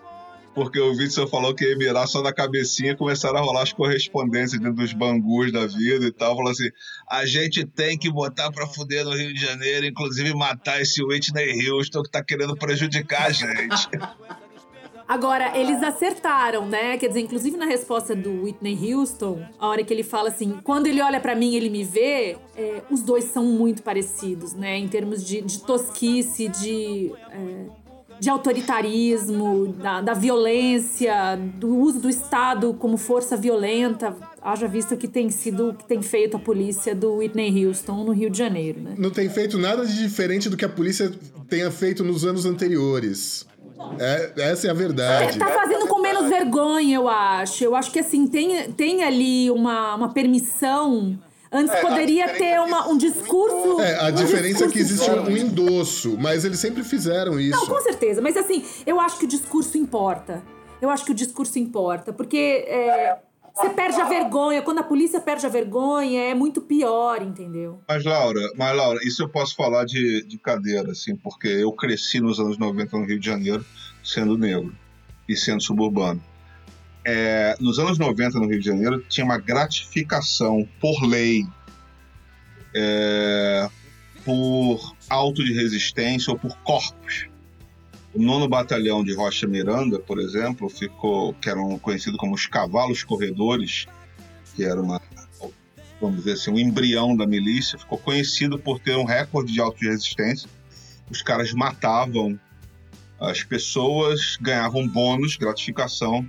[0.54, 3.72] porque o Witzel falou que ia mirar só na cabecinha e começaram a rolar as
[3.72, 6.36] correspondências dentro dos bangus da vida e tal.
[6.36, 6.68] Falou assim:
[7.10, 11.68] a gente tem que botar pra fuder no Rio de Janeiro, inclusive matar esse Whitney
[11.68, 13.88] Houston que tá querendo prejudicar a gente.
[15.06, 16.96] Agora, eles acertaram, né?
[16.96, 20.86] Quer dizer, inclusive na resposta do Whitney Houston, a hora que ele fala assim, quando
[20.86, 24.78] ele olha pra mim, ele me vê, é, os dois são muito parecidos, né?
[24.78, 27.66] Em termos de, de tosquice, de, é,
[28.20, 34.16] de autoritarismo, da, da violência, do uso do Estado como força violenta.
[34.40, 38.04] Haja visto o que tem sido, o que tem feito a polícia do Whitney Houston
[38.04, 38.94] no Rio de Janeiro, né?
[38.98, 41.10] Não tem feito nada de diferente do que a polícia
[41.48, 43.46] tenha feito nos anos anteriores.
[43.98, 45.38] É, essa é a verdade.
[45.38, 47.64] Tá fazendo com menos vergonha, eu acho.
[47.64, 51.18] Eu acho que assim, tem, tem ali uma, uma permissão.
[51.54, 53.80] Antes poderia ter uma, um discurso.
[53.80, 57.56] É, a um diferença é que existe um endosso, mas eles sempre fizeram isso.
[57.56, 58.20] Não, com certeza.
[58.20, 60.42] Mas assim, eu acho que o discurso importa.
[60.82, 62.12] Eu acho que o discurso importa.
[62.12, 63.18] Porque é,
[63.54, 64.62] você perde a vergonha.
[64.62, 67.78] Quando a polícia perde a vergonha, é muito pior, entendeu?
[67.88, 72.18] Mas, Laura, mas, Laura, isso eu posso falar de, de cadeira, assim, porque eu cresci
[72.20, 73.64] nos anos 90 no Rio de Janeiro
[74.02, 74.74] sendo negro
[75.28, 76.20] e sendo suburbano.
[77.04, 81.44] É, nos anos 90 no Rio de Janeiro tinha uma gratificação por lei,
[82.74, 83.68] é,
[84.24, 87.26] por auto de resistência ou por corpos.
[88.14, 93.02] O nono batalhão de Rocha Miranda, por exemplo, ficou, que eram conhecidos como os cavalos
[93.02, 93.86] corredores,
[94.54, 95.00] que era uma
[96.00, 99.78] vamos dizer assim, um embrião da milícia, ficou conhecido por ter um recorde de auto
[99.78, 100.48] de resistência.
[101.10, 102.38] Os caras matavam
[103.18, 106.28] as pessoas, ganhavam bônus, gratificação,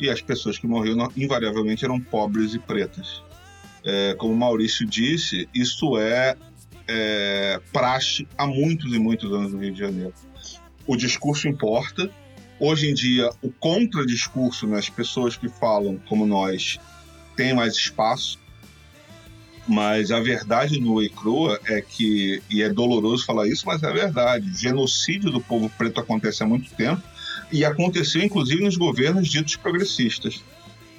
[0.00, 3.22] e as pessoas que morriam invariavelmente eram pobres e pretas.
[3.84, 6.36] É, como Maurício disse, isso é,
[6.88, 10.14] é praxe há muitos e muitos anos no Rio de Janeiro.
[10.86, 12.10] O discurso importa.
[12.58, 16.78] Hoje em dia, o contradiscurso, né, as pessoas que falam como nós,
[17.36, 18.38] têm mais espaço.
[19.66, 23.92] Mas a verdade nua e crua é que, e é doloroso falar isso, mas é
[23.92, 24.50] verdade.
[24.50, 27.02] O genocídio do povo preto acontece há muito tempo
[27.52, 30.42] e aconteceu inclusive nos governos ditos progressistas.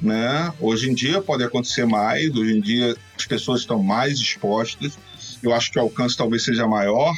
[0.01, 0.51] Né?
[0.59, 4.97] Hoje em dia pode acontecer mais, hoje em dia as pessoas estão mais expostas.
[5.43, 7.13] Eu acho que o alcance talvez seja maior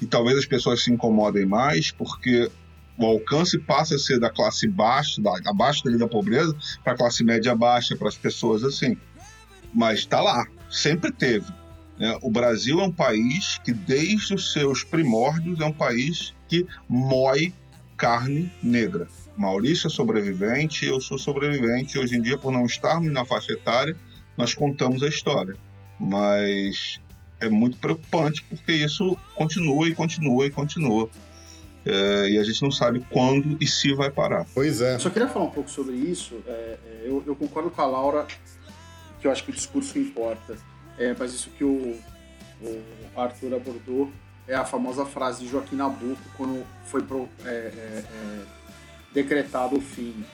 [0.00, 2.50] e talvez as pessoas se incomodem mais, porque
[2.96, 7.24] o alcance passa a ser da classe baixa, da, abaixo da pobreza, para a classe
[7.24, 8.96] média baixa, para as pessoas assim.
[9.72, 11.46] Mas está lá, sempre teve.
[11.98, 12.16] Né?
[12.22, 17.52] O Brasil é um país que, desde os seus primórdios, é um país que moe
[17.96, 19.08] carne negra.
[19.36, 21.98] Maurício é sobrevivente, eu sou sobrevivente.
[21.98, 23.96] Hoje em dia, por não estarmos na faixa etária,
[24.36, 25.56] nós contamos a história.
[25.98, 27.00] Mas
[27.40, 31.08] é muito preocupante porque isso continua e continua e continua.
[31.86, 34.46] É, e a gente não sabe quando e se vai parar.
[34.54, 34.98] Pois é.
[34.98, 36.40] Só queria falar um pouco sobre isso.
[36.46, 38.26] É, é, eu, eu concordo com a Laura
[39.20, 40.56] que eu acho que o discurso importa.
[40.98, 41.98] É, mas isso que o,
[42.62, 42.82] o
[43.16, 44.10] Arthur abordou
[44.46, 48.42] é a famosa frase de Joaquim Nabuco quando foi pro, é, é, é,
[49.12, 50.24] decretado o fim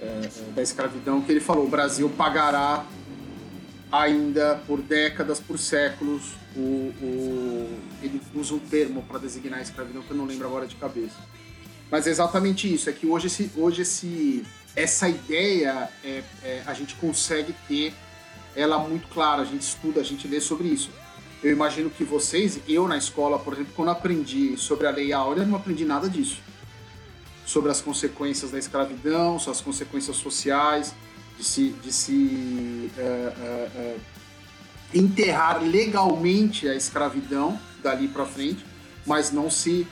[0.00, 2.84] é, é, da escravidão, que ele falou: o Brasil pagará
[3.90, 6.32] ainda por décadas, por séculos.
[6.56, 10.66] O, o- ele usa um termo para designar a escravidão que eu não lembro agora
[10.66, 11.16] de cabeça.
[11.90, 14.44] Mas é exatamente isso, é que hoje, esse, hoje esse,
[14.76, 17.94] essa ideia é, é, a gente consegue ter
[18.54, 20.90] ela muito clara, a gente estuda, a gente lê sobre isso.
[21.42, 25.44] Eu imagino que vocês, eu na escola, por exemplo, quando aprendi sobre a Lei Áurea,
[25.44, 26.40] não aprendi nada disso.
[27.46, 30.94] Sobre as consequências da escravidão, sobre as consequências sociais,
[31.38, 33.96] de se, de se é, é, é,
[34.92, 38.64] enterrar legalmente a escravidão dali para frente,
[39.06, 39.86] mas não se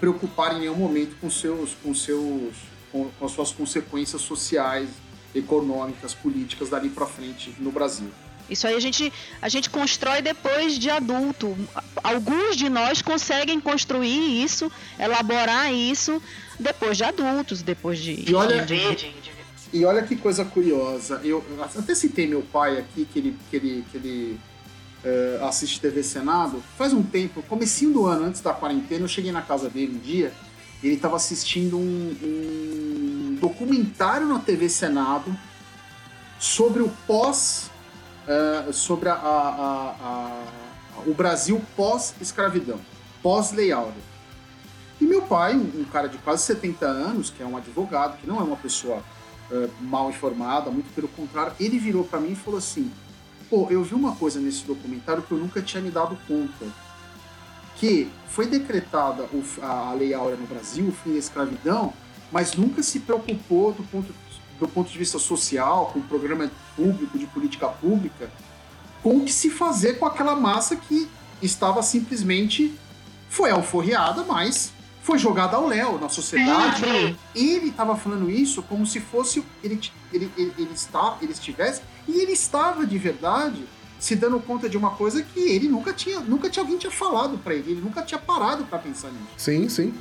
[0.00, 2.54] preocupar em nenhum momento com seus, com seus,
[2.92, 4.90] com, com as suas consequências sociais,
[5.34, 8.10] econômicas, políticas dali para frente no Brasil.
[8.48, 11.56] Isso aí a gente, a gente constrói depois de adulto.
[12.02, 16.22] Alguns de nós conseguem construir isso, elaborar isso
[16.58, 19.36] depois de adultos, depois de, E olha- de de- de-
[19.72, 21.44] E olha que coisa curiosa, eu
[21.76, 24.40] até citei meu pai aqui, que ele, que ele, que ele
[25.04, 26.62] eh, assiste TV Senado.
[26.78, 29.98] Faz um tempo, comecinho do ano, antes da quarentena, eu cheguei na casa dele um
[29.98, 30.32] dia,
[30.82, 35.36] e ele estava assistindo um, um documentário na TV Senado
[36.38, 37.70] sobre o pós,
[38.28, 42.80] eh, sobre a, a- a- o Brasil pós-escravidão,
[43.22, 43.94] pós-lei áurea.
[45.00, 48.38] E meu pai, um cara de quase 70 anos, que é um advogado, que não
[48.40, 49.02] é uma pessoa
[49.50, 52.90] eh, mal informada, muito pelo contrário, ele virou para mim e falou assim:
[53.50, 56.66] pô, eu vi uma coisa nesse documentário que eu nunca tinha me dado conta.
[57.76, 59.28] Que foi decretada
[59.62, 61.92] a Lei Áurea no Brasil, o fim da escravidão,
[62.32, 64.14] mas nunca se preocupou do ponto,
[64.58, 68.30] do ponto de vista social, com o programa público, de política pública,
[69.02, 71.08] com o que se fazer com aquela massa que
[71.42, 72.74] estava simplesmente
[73.28, 76.82] foi alforreada, mas foi jogada ao léu na sociedade.
[77.34, 79.78] Ele estava falando isso como se fosse ele,
[80.12, 83.64] ele, ele, ele, está, ele estivesse e ele estava de verdade
[83.98, 87.38] se dando conta de uma coisa que ele nunca tinha, nunca tinha alguém tinha falado
[87.38, 89.28] para ele, ele nunca tinha parado para pensar nisso.
[89.36, 89.94] Sim, sim.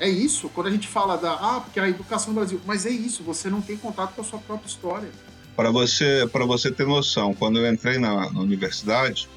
[0.00, 2.90] É isso, quando a gente fala da ah, porque a educação no Brasil, mas é
[2.90, 5.10] isso, você não tem contato com a sua própria história.
[5.54, 9.28] Para você, para você ter noção, quando eu entrei na, na universidade,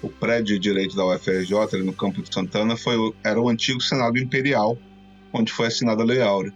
[0.00, 4.16] o prédio de direito da UFRJ, no campo de Santana, foi, era o antigo Senado
[4.16, 4.78] Imperial,
[5.32, 6.54] onde foi assinada a Lei Áurea.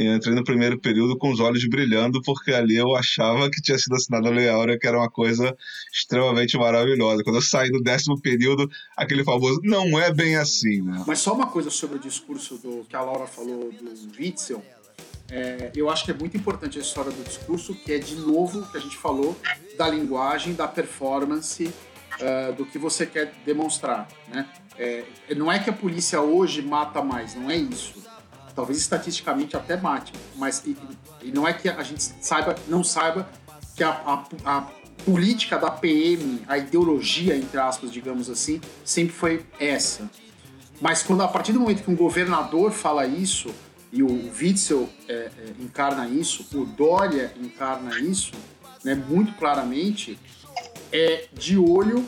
[0.00, 3.96] Entrei no primeiro período com os olhos brilhando, porque ali eu achava que tinha sido
[3.96, 5.56] assinada a Lei Áurea, que era uma coisa
[5.92, 7.24] extremamente maravilhosa.
[7.24, 11.02] Quando eu saí do décimo período, aquele famoso, não é bem assim, né?
[11.04, 14.62] Mas só uma coisa sobre o discurso do que a Laura falou do Witzel.
[15.30, 18.70] É, eu acho que é muito importante a história do discurso, que é de novo
[18.70, 19.36] que a gente falou
[19.76, 21.74] da linguagem, da performance,
[22.20, 24.08] é, do que você quer demonstrar.
[24.28, 24.48] Né?
[24.78, 25.04] É,
[25.36, 28.06] não é que a polícia hoje mata mais, não é isso.
[28.58, 30.76] Talvez estatisticamente até mate, mas e,
[31.22, 33.28] e não é que a gente saiba, não saiba
[33.76, 34.60] que a, a- a
[35.04, 40.10] política da PM, a ideologia, entre aspas, digamos assim, sempre foi essa.
[40.80, 43.48] Mas quando a partir do momento que um governador fala isso,
[43.92, 48.32] e o Witzel é, é, encarna isso, o Dória encarna isso,
[48.82, 50.18] né, muito claramente,
[50.92, 52.04] é de olho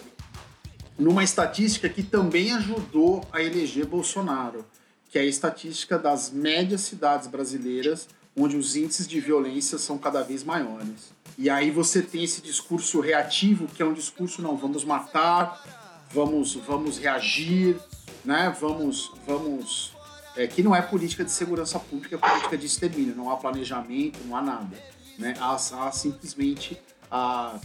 [0.98, 4.64] numa estatística que também ajudou a eleger Bolsonaro,
[5.10, 10.22] que é a estatística das médias cidades brasileiras, onde os índices de violência são cada
[10.22, 11.12] vez maiores.
[11.36, 16.54] E aí você tem esse discurso reativo, que é um discurso não, vamos matar, vamos
[16.54, 17.76] vamos reagir,
[18.24, 18.54] né?
[18.60, 19.92] Vamos vamos
[20.36, 24.20] é, que não é política de segurança pública, é política de extermínio, não há planejamento,
[24.24, 24.76] não há nada,
[25.18, 25.34] né?
[25.40, 27.58] Há, há simplesmente a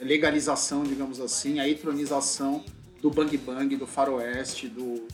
[0.00, 2.64] legalização, digamos assim, a entronização
[3.02, 5.06] do bang bang, do faroeste, do,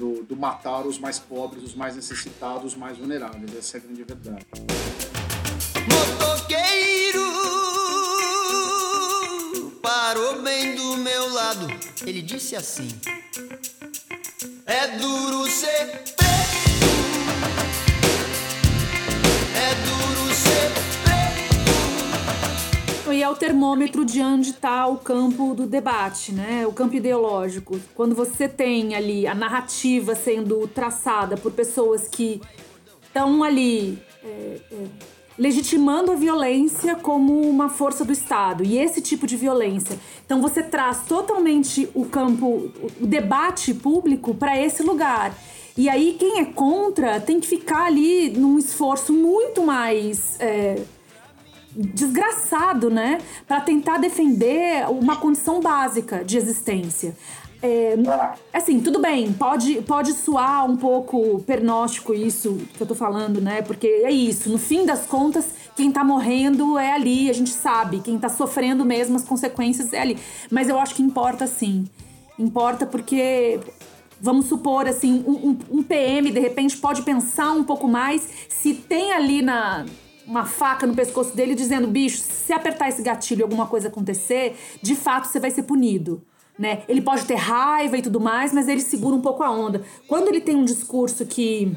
[0.00, 3.54] do, do matar os mais pobres, os mais necessitados, os mais vulneráveis.
[3.54, 4.46] Essa é a grande verdade.
[5.92, 7.20] Motoqueiro
[9.82, 11.66] parou bem do meu lado.
[12.06, 12.88] Ele disse assim:
[14.64, 15.86] É duro ser
[16.16, 16.86] preto.
[19.54, 20.89] É duro ser preto.
[23.22, 26.66] É o termômetro de onde está o campo do debate, né?
[26.66, 27.78] O campo ideológico.
[27.94, 32.40] Quando você tem ali a narrativa sendo traçada por pessoas que
[33.06, 34.84] estão ali é, é,
[35.38, 39.98] legitimando a violência como uma força do Estado e esse tipo de violência.
[40.24, 45.36] Então você traz totalmente o campo, o debate público para esse lugar.
[45.76, 50.82] E aí quem é contra tem que ficar ali num esforço muito mais é,
[51.74, 57.16] desgraçado, né, para tentar defender uma condição básica de existência.
[57.62, 57.94] É,
[58.54, 63.60] assim, tudo bem, pode, pode soar um pouco pernóstico isso que eu tô falando, né?
[63.60, 65.44] Porque é isso, no fim das contas,
[65.76, 70.00] quem tá morrendo é ali, a gente sabe, quem tá sofrendo mesmo as consequências é
[70.00, 70.16] ali.
[70.50, 71.86] Mas eu acho que importa sim.
[72.38, 73.60] Importa porque,
[74.18, 78.72] vamos supor, assim, um, um- um PM de repente pode pensar um pouco mais se
[78.72, 79.84] tem ali na,
[80.30, 84.56] uma faca no pescoço dele dizendo: bicho, se apertar esse gatilho e alguma coisa acontecer,
[84.80, 86.22] de fato você vai ser punido.
[86.56, 86.82] Né?
[86.88, 89.82] Ele pode ter raiva e tudo mais, mas ele segura um pouco a onda.
[90.06, 91.74] Quando ele tem um discurso que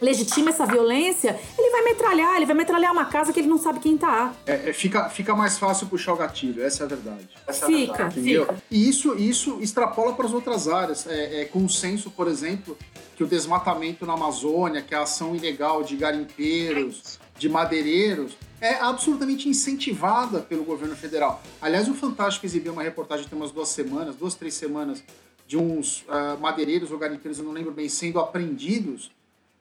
[0.00, 3.80] legitima essa violência, ele vai metralhar, ele vai metralhar uma casa que ele não sabe
[3.80, 4.32] quem tá.
[4.46, 7.28] É, é, fica, fica mais fácil puxar o gatilho, essa é a verdade.
[7.46, 8.46] Essa é a Fica, verdade, entendeu?
[8.46, 8.62] fica.
[8.70, 11.06] E isso, isso extrapola para as outras áreas.
[11.06, 12.76] É, é consenso, por exemplo,
[13.16, 19.48] que o desmatamento na Amazônia, que a ação ilegal de garimpeiros, de madeireiros, é absolutamente
[19.48, 21.42] incentivada pelo governo federal.
[21.60, 25.02] Aliás, o Fantástico exibiu uma reportagem tem umas duas semanas, duas, três semanas,
[25.44, 29.10] de uns ah, madeireiros ou garimpeiros, eu não lembro bem, sendo apreendidos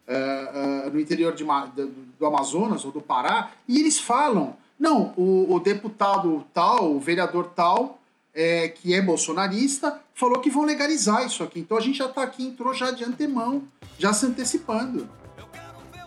[0.08, 1.88] ah, ah, no interior de do,
[2.20, 7.52] do Amazonas ou do Pará, e eles falam: não, o, o deputado tal, o vereador
[7.56, 8.00] tal,
[8.32, 11.60] é, que é bolsonarista, falou que vão legalizar isso aqui.
[11.60, 13.64] Então a gente já está aqui, entrou já de antemão,
[13.98, 15.10] já se antecipando.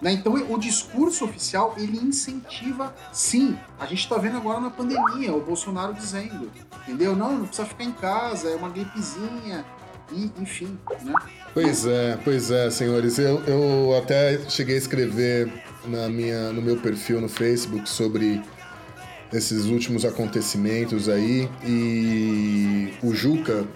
[0.04, 0.12] Né?
[0.12, 3.56] Então o discurso oficial ele incentiva, sim.
[3.80, 7.16] A gente está vendo agora na pandemia o Bolsonaro dizendo, entendeu?
[7.16, 9.64] Não, não precisa ficar em casa, é uma gripezinha,
[10.12, 11.14] e enfim, né?
[11.54, 13.18] Pois é, pois é, senhores.
[13.18, 15.50] Eu, eu até cheguei a escrever
[15.86, 18.42] na minha, no meu perfil no Facebook sobre
[19.32, 23.66] esses últimos acontecimentos aí e o Juca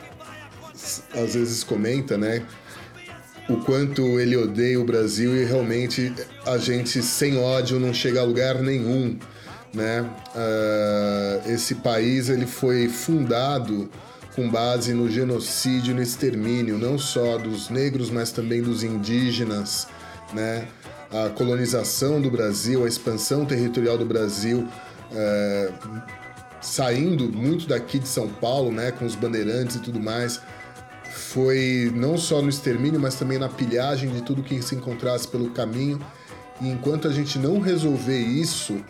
[1.15, 2.45] às vezes comenta, né?
[3.49, 6.13] O quanto ele odeia o Brasil e realmente
[6.45, 9.19] a gente sem ódio não chega a lugar nenhum,
[9.73, 10.05] né?
[10.35, 13.89] Ah, esse país ele foi fundado
[14.37, 19.89] com base no genocídio no extermínio, não só dos negros, mas também dos indígenas,
[20.33, 20.69] né?
[21.11, 24.69] A colonização do Brasil, a expansão territorial do Brasil,
[25.11, 25.73] é,
[26.61, 30.41] saindo muito daqui de São Paulo, né, com os bandeirantes e tudo mais,
[31.33, 35.51] foi não só no extermínio, mas também na pilhagem de tudo que se encontrasse pelo
[35.51, 36.01] caminho.
[36.61, 38.83] E enquanto a gente não resolver isso,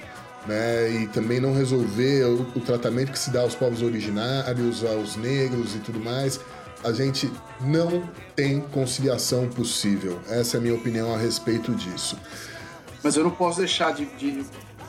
[0.46, 5.16] né, e também não resolver o, o tratamento que se dá aos povos originários, aos
[5.16, 6.40] negros e tudo mais,
[6.84, 10.20] a gente não tem conciliação possível.
[10.28, 12.16] Essa é a minha opinião a respeito disso.
[13.02, 14.44] Mas eu não posso deixar de, de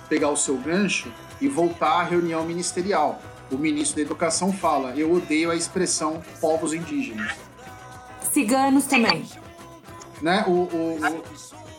[0.08, 3.20] pegar o seu gancho e voltar à reunião ministerial.
[3.52, 7.32] O ministro da Educação fala: eu odeio a expressão povos indígenas.
[8.32, 9.26] Ciganos também.
[10.22, 10.44] né?
[10.48, 11.24] O, o- o-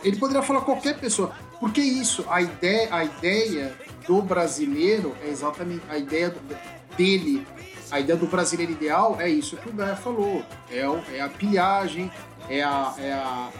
[0.02, 1.32] ele poderia falar qualquer pessoa.
[1.60, 6.56] Porque isso, a ideia, a ideia do brasileiro é exatamente a ideia do-
[6.96, 7.46] dele.
[7.90, 10.42] A ideia do brasileiro ideal é isso que o Gaia falou.
[10.70, 12.10] É, o- é a pilhagem,
[12.48, 13.50] é a, é a,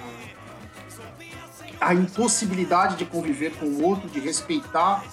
[1.81, 5.05] a, a impossibilidade de conviver com o outro, de respeitar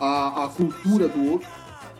[0.00, 1.48] a, a cultura do outro.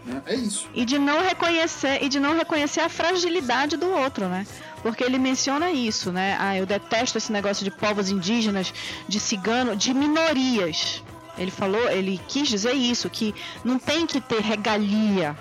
[0.05, 0.23] Né?
[0.27, 0.69] É isso.
[0.75, 4.47] E de não reconhecer e de não reconhecer a fragilidade do outro, né?
[4.83, 6.37] Porque ele menciona isso, né?
[6.41, 8.73] Ah, eu detesto esse negócio de povos indígenas,
[9.09, 11.03] de cigano, de minorias.
[11.39, 13.35] Ele falou, ele quis dizer isso, que
[13.65, 15.37] não tem que ter regalia,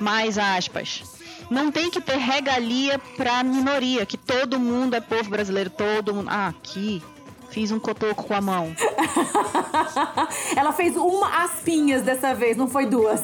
[0.00, 1.04] mais aspas.
[1.48, 6.28] Não tem que ter regalia pra minoria, que todo mundo é povo brasileiro, todo mundo.
[6.28, 7.02] Ah, aqui.
[7.50, 8.74] Fiz um cotoco com a mão.
[10.56, 13.20] Ela fez uma aspinhas dessa vez, não foi duas.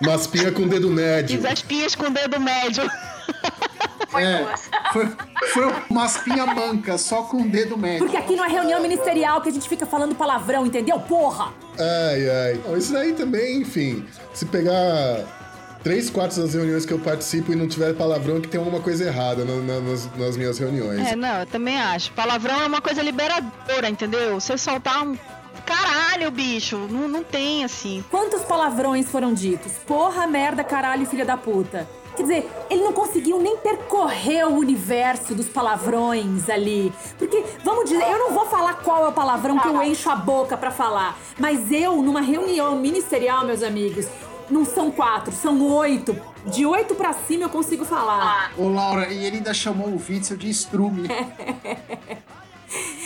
[0.00, 1.36] Maspinha com dedo médio.
[1.36, 2.84] Fiz as pinhas com o dedo médio.
[4.14, 4.44] É,
[4.92, 5.08] foi,
[5.52, 8.00] foi uma espinha manca, só com o dedo médio.
[8.00, 10.98] Porque aqui não é reunião ministerial que a gente fica falando palavrão, entendeu?
[11.00, 11.52] Porra!
[11.78, 12.76] Ai, ai.
[12.76, 14.04] Isso aí também, enfim.
[14.34, 15.24] Se pegar
[15.82, 18.80] três quartos das reuniões que eu participo e não tiver palavrão, é que tem alguma
[18.80, 21.06] coisa errada na- na- nas, nas minhas reuniões.
[21.06, 22.12] É, não, eu também acho.
[22.12, 24.38] Palavrão é uma coisa liberadora, entendeu?
[24.40, 25.16] Você soltar um.
[25.64, 28.04] Caralho, bicho, não, não tem assim.
[28.10, 29.72] Quantos palavrões foram ditos?
[29.86, 31.86] Porra, merda, caralho, filha da puta.
[32.16, 36.92] Quer dizer, ele não conseguiu nem percorrer o universo dos palavrões ali.
[37.18, 40.16] Porque, vamos dizer, eu não vou falar qual é o palavrão que eu encho a
[40.16, 41.16] boca pra falar.
[41.38, 44.06] Mas eu, numa reunião ministerial, meus amigos,
[44.50, 46.16] não são quatro, são oito.
[46.46, 48.52] De oito pra cima eu consigo falar.
[48.56, 51.08] Ô, Laura, e ele ainda chamou o Witzel de estrume.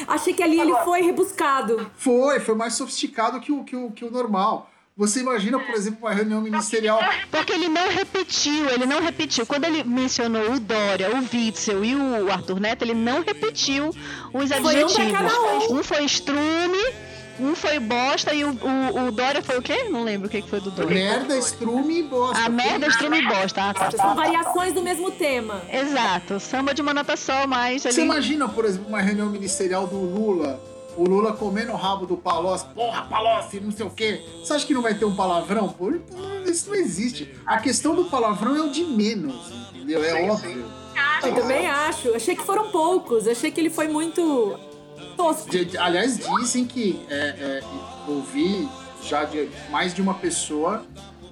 [0.07, 1.90] Achei que ali ele foi rebuscado.
[1.97, 4.70] Foi, foi mais sofisticado que o, que o, que o normal.
[4.97, 7.01] Você imagina, por exemplo, uma reunião ministerial.
[7.28, 9.45] Porque ele não repetiu, ele não repetiu.
[9.45, 13.95] Quando ele mencionou o Dória, o Witzel e o Arthur Neto, ele não repetiu os
[14.32, 15.12] Foi um pra adjetivos.
[15.12, 15.78] cada um.
[15.78, 16.78] Um foi estrume,
[17.41, 19.85] um foi bosta e o, o, o Dória foi o quê?
[19.91, 20.95] Não lembro o que que foi do Dória.
[20.95, 22.45] Merda, estrume e bosta.
[22.45, 23.62] A merda, estrume e bosta.
[23.62, 23.91] Ah, tá.
[23.91, 25.62] São variações do mesmo tema.
[25.72, 29.97] Exato, samba de uma nota só, mas Você imagina, por exemplo, uma reunião ministerial do
[29.99, 30.61] Lula,
[30.97, 34.22] o Lula comendo o rabo do Palocci, porra, Palocci, não sei o quê.
[34.43, 35.68] Você acha que não vai ter um palavrão?
[35.68, 35.93] Pô,
[36.47, 37.35] isso não existe.
[37.45, 40.05] A questão do palavrão é o de menos, entendeu?
[40.05, 40.64] É óbvio.
[41.22, 42.14] Eu também acho.
[42.14, 43.26] Achei que foram poucos.
[43.26, 44.59] Achei que ele foi muito
[45.16, 45.50] tosco.
[45.78, 47.62] Aliás, dizem que é, é,
[48.08, 48.68] ouvi
[49.02, 50.84] já de mais de uma pessoa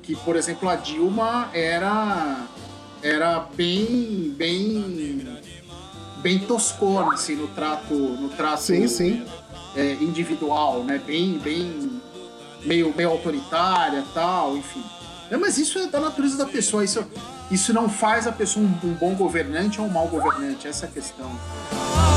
[0.03, 2.47] que, por exemplo, a Dilma era
[3.03, 5.39] era bem bem
[6.19, 9.27] bem toscona assim no trato no trato Sim, sim.
[9.75, 11.01] é, individual, né?
[11.05, 12.01] Bem bem
[12.65, 14.85] meio meio autoritária, tal, enfim.
[15.31, 16.85] É, mas isso é da natureza da pessoa.
[16.85, 17.05] Isso
[17.51, 20.67] isso não faz a pessoa um, um bom governante ou um mau governante.
[20.69, 22.12] Essa é a questão.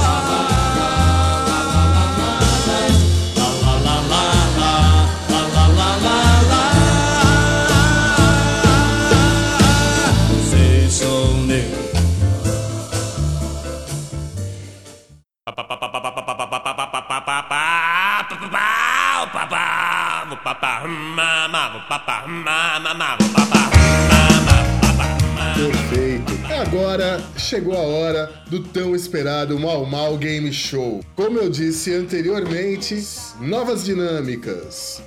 [25.55, 26.33] Perfeito.
[26.61, 31.01] Agora chegou a hora do tão esperado Mal Mal Game Show.
[31.15, 33.01] Como eu disse anteriormente,
[33.39, 35.01] novas dinâmicas.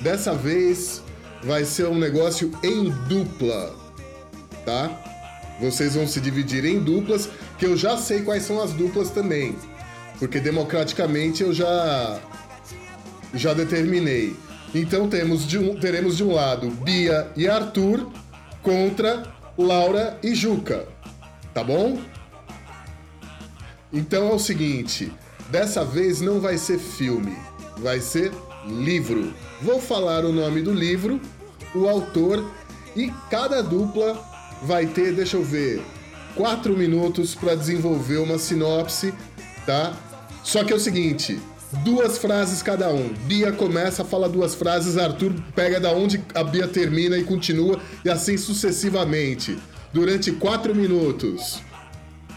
[0.00, 1.02] Dessa vez
[1.42, 3.74] vai ser um negócio em dupla,
[4.64, 4.90] tá?
[5.60, 9.56] Vocês vão se dividir em duplas, que eu já sei quais são as duplas também.
[10.20, 12.20] Porque democraticamente eu já
[13.34, 14.36] já determinei.
[14.74, 18.08] Então temos de um, teremos de um lado Bia e Arthur
[18.62, 19.24] contra
[19.58, 20.86] Laura e Juca.
[21.52, 21.98] Tá bom?
[23.92, 25.12] Então é o seguinte,
[25.48, 27.36] dessa vez não vai ser filme,
[27.78, 28.30] vai ser
[28.66, 29.34] livro.
[29.60, 31.20] Vou falar o nome do livro,
[31.74, 32.48] o autor
[32.94, 34.16] e cada dupla
[34.62, 35.82] vai ter, deixa eu ver,
[36.36, 39.12] quatro minutos para desenvolver uma sinopse,
[39.66, 39.92] tá?
[40.42, 41.38] Só que é o seguinte,
[41.84, 43.08] duas frases cada um.
[43.26, 48.08] Bia começa, fala duas frases, Arthur pega da onde a Bia termina e continua, e
[48.10, 49.58] assim sucessivamente,
[49.92, 51.60] durante quatro minutos.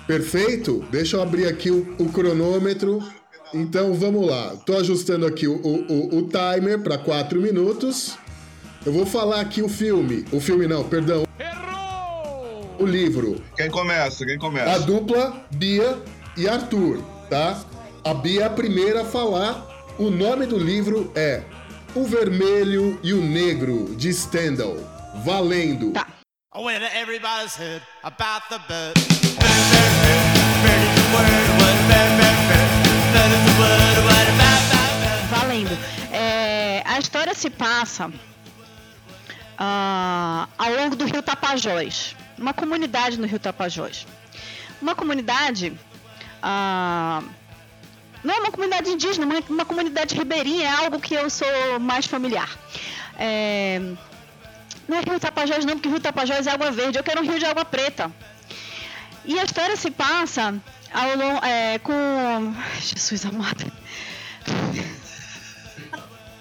[0.06, 0.84] Perfeito?
[0.92, 3.02] Deixa eu abrir aqui o, o cronômetro.
[3.54, 4.56] Então vamos lá.
[4.66, 8.18] Tô ajustando aqui o, o- o- timer para quatro minutos.
[8.86, 10.26] Eu vou falar aqui o filme.
[10.32, 11.24] O filme não, perdão.
[12.80, 13.42] O livro.
[13.56, 14.26] Quem começa?
[14.26, 14.80] Quem A começa?
[14.80, 15.98] dupla Bia
[16.36, 17.00] e Arthur,
[17.30, 17.64] tá?
[18.06, 19.66] A Bia é a primeira a falar.
[19.98, 21.42] O nome do livro é
[21.96, 24.76] O Vermelho e o Negro, de Stendhal.
[25.24, 25.92] Valendo!
[25.94, 26.08] Tá.
[28.68, 28.94] Bird?
[35.30, 35.78] Valendo.
[36.12, 38.12] É, a história se passa
[39.58, 44.06] ah, ao longo do rio Tapajós, uma comunidade no rio Tapajós.
[44.82, 45.72] Uma comunidade.
[46.42, 47.24] ah,
[48.24, 52.06] não é uma comunidade indígena, uma, uma comunidade ribeirinha, é algo que eu sou mais
[52.06, 52.50] familiar.
[53.18, 53.82] É,
[54.88, 57.40] não é rio Tapajós, não, porque rio Tapajós é água verde, eu quero um rio
[57.40, 58.12] de água preta.
[59.26, 60.56] E a história se passa
[60.94, 62.54] ao longo, é, com.
[62.82, 63.72] Jesus amado.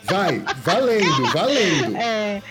[0.04, 1.96] Vai, valendo, valendo!
[1.96, 2.42] É,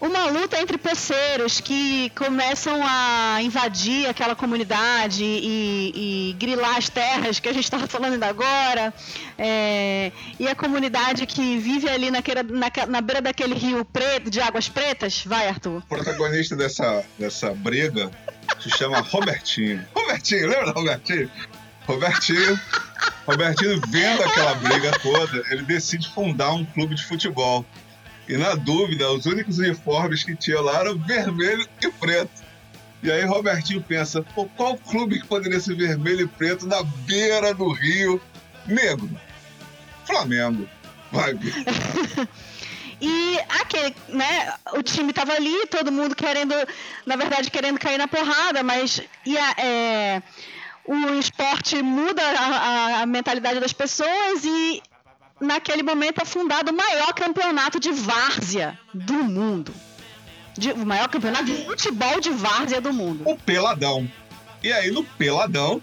[0.00, 7.40] uma luta entre peceiros que começam a invadir aquela comunidade e, e grilar as terras
[7.40, 8.92] que a gente estava falando ainda agora.
[9.38, 14.40] É, e a comunidade que vive ali naquela, naque- na beira daquele rio preto, de
[14.40, 15.22] águas pretas.
[15.24, 15.78] Vai, Arthur.
[15.78, 18.10] O protagonista dessa, dessa briga
[18.60, 19.84] se chama Robertinho.
[19.94, 21.30] Robertinho, lembra do Robertinho?
[21.86, 22.60] Robertinho,
[23.26, 27.64] Robertinho vendo aquela briga toda, ele decide fundar um clube de futebol.
[28.28, 32.44] E na dúvida, os únicos uniformes que tinha lá eram vermelho e preto.
[33.02, 37.54] E aí Robertinho pensa, pô, qual clube que poderia ser vermelho e preto na beira
[37.54, 38.20] do rio
[38.66, 39.08] negro?
[40.06, 40.68] Flamengo.
[41.12, 41.34] Vai.
[42.98, 46.54] E aquele, né, o time tava ali, todo mundo querendo,
[47.04, 50.22] na verdade, querendo cair na porrada, mas e a- é,
[50.86, 54.82] o esporte muda a, a- a mentalidade das pessoas e
[55.40, 59.72] naquele momento é fundado o maior campeonato de várzea do mundo.
[60.56, 63.22] De- o maior campeonato de futebol de várzea do mundo.
[63.28, 64.10] o Peladão.
[64.62, 65.82] E aí no Peladão,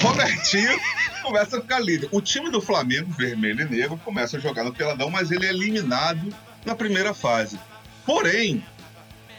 [0.00, 0.78] Robertinho
[1.22, 2.08] começa a ficar líder.
[2.10, 5.50] O time do Flamengo, vermelho e negro, começa a jogar no Peladão, mas ele é
[5.50, 6.34] eliminado
[6.66, 7.58] na primeira fase.
[8.04, 8.64] Porém,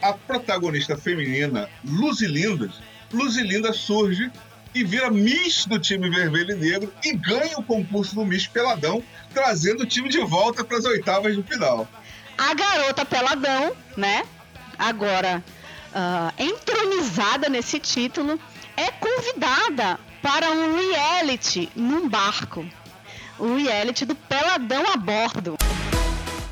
[0.02, 2.70] a protagonista feminina, Luzilinda,
[3.12, 4.30] Luzilinda surge
[4.74, 9.02] e vira Miss do time vermelho e negro e ganha o concurso do Miss Peladão,
[9.32, 11.88] trazendo o time de volta para as oitavas de final.
[12.36, 14.24] A garota peladão, né?
[14.78, 15.42] Agora
[15.94, 18.38] ah, entronizada nesse título,
[18.76, 22.68] é convidada para um reality num barco.
[23.38, 25.56] O reality do Peladão a bordo.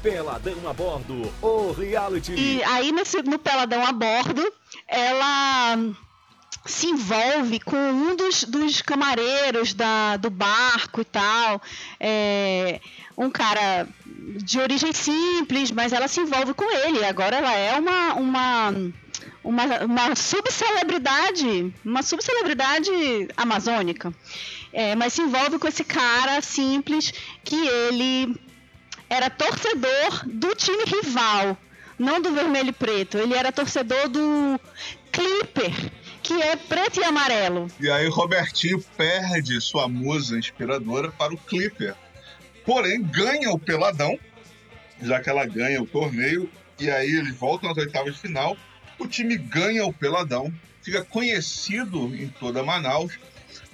[0.03, 2.33] Peladão a bordo, o reality.
[2.35, 4.43] E aí, nesse, no Peladão a bordo,
[4.89, 5.77] ela
[6.65, 11.61] se envolve com um dos, dos camareiros da, do barco e tal.
[12.01, 12.81] É,
[13.17, 13.87] um cara
[14.43, 17.05] de origem simples, mas ela se envolve com ele.
[17.05, 18.15] Agora ela é uma.
[18.15, 18.75] uma
[19.43, 22.91] uma, uma subcelebridade, uma subcelebridade
[23.37, 24.13] amazônica,
[24.73, 27.13] É, mas se envolve com esse cara simples
[27.45, 28.35] que ele
[29.09, 31.57] era torcedor do time rival,
[31.99, 33.19] não do vermelho e preto.
[33.19, 34.59] Ele era torcedor do
[35.13, 35.93] Clipper,
[36.25, 37.71] que é preto e amarelo.
[37.79, 41.95] E aí Robertinho perde sua musa inspiradora para o Clipper.
[42.65, 44.19] Porém, ganha o Peladão,
[45.03, 46.51] já que ela ganha o torneio,
[46.81, 48.57] e aí eles voltam às oitavas de final.
[48.99, 50.53] O time ganha o Peladão,
[50.83, 53.19] fica conhecido em toda Manaus.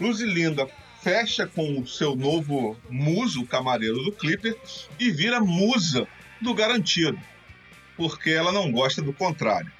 [0.01, 0.69] Luzilinda
[1.01, 4.57] fecha com o seu novo muso, o camareiro do Clipper,
[4.99, 6.07] e vira musa
[6.41, 7.19] do garantido,
[7.97, 9.71] porque ela não gosta do contrário.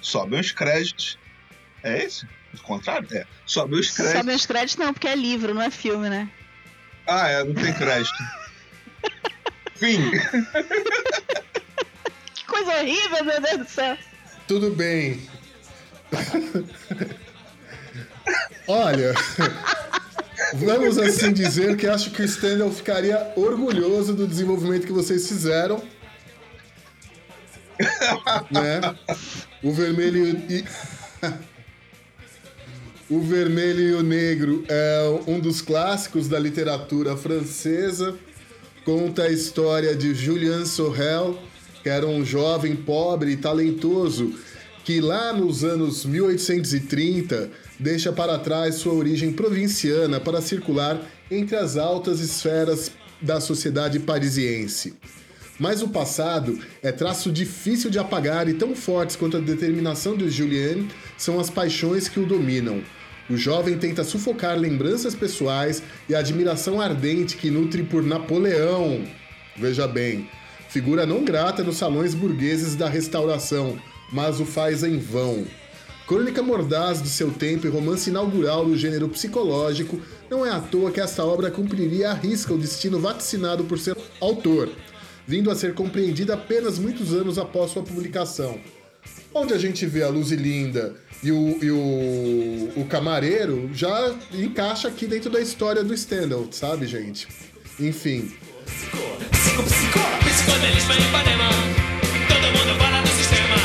[0.00, 1.18] Sobem os créditos.
[1.86, 2.26] É esse?
[2.52, 3.06] O contrário?
[3.16, 3.24] É.
[3.46, 4.18] Sobem os créditos.
[4.20, 6.28] Sobe os créditos não, porque é livro, não é filme, né?
[7.06, 8.12] Ah, é, não tem crédito.
[9.76, 10.10] Fim.
[12.34, 13.98] Que coisa horrível, meu Deus do céu.
[14.48, 15.28] Tudo bem.
[18.66, 19.14] Olha,
[20.54, 25.82] vamos assim dizer que acho que o Stendhal ficaria orgulhoso do desenvolvimento que vocês fizeram.
[28.50, 28.80] né?
[29.62, 30.64] O vermelho e.
[33.08, 38.16] O Vermelho e o Negro é um dos clássicos da literatura francesa.
[38.84, 41.38] Conta a história de Julien Sorel,
[41.84, 44.34] que era um jovem pobre e talentoso
[44.82, 47.48] que lá nos anos 1830
[47.78, 51.00] deixa para trás sua origem provinciana para circular
[51.30, 52.90] entre as altas esferas
[53.20, 54.94] da sociedade parisiense.
[55.58, 60.28] Mas o passado é traço difícil de apagar e tão fortes quanto a determinação de
[60.28, 62.82] Julien são as paixões que o dominam.
[63.28, 69.04] O jovem tenta sufocar lembranças pessoais e a admiração ardente que nutre por Napoleão.
[69.56, 70.28] Veja bem,
[70.68, 73.76] figura não grata nos salões burgueses da restauração,
[74.12, 75.44] mas o faz em vão.
[76.06, 80.00] Crônica mordaz do seu tempo e romance inaugural do gênero psicológico,
[80.30, 83.96] não é à toa que esta obra cumpriria à risca o destino vaticinado por seu
[84.20, 84.70] autor,
[85.26, 88.60] vindo a ser compreendida apenas muitos anos após sua publicação.
[89.34, 95.06] Onde a gente vê a Luzilinda e o, e o, o camareiro já encaixa aqui
[95.06, 97.28] dentro da história do Stendhal, sabe, gente?
[97.78, 98.32] Enfim.
[100.24, 101.48] Psicodelismo em Ipanema.
[102.28, 103.56] Todo mundo fala do sistema.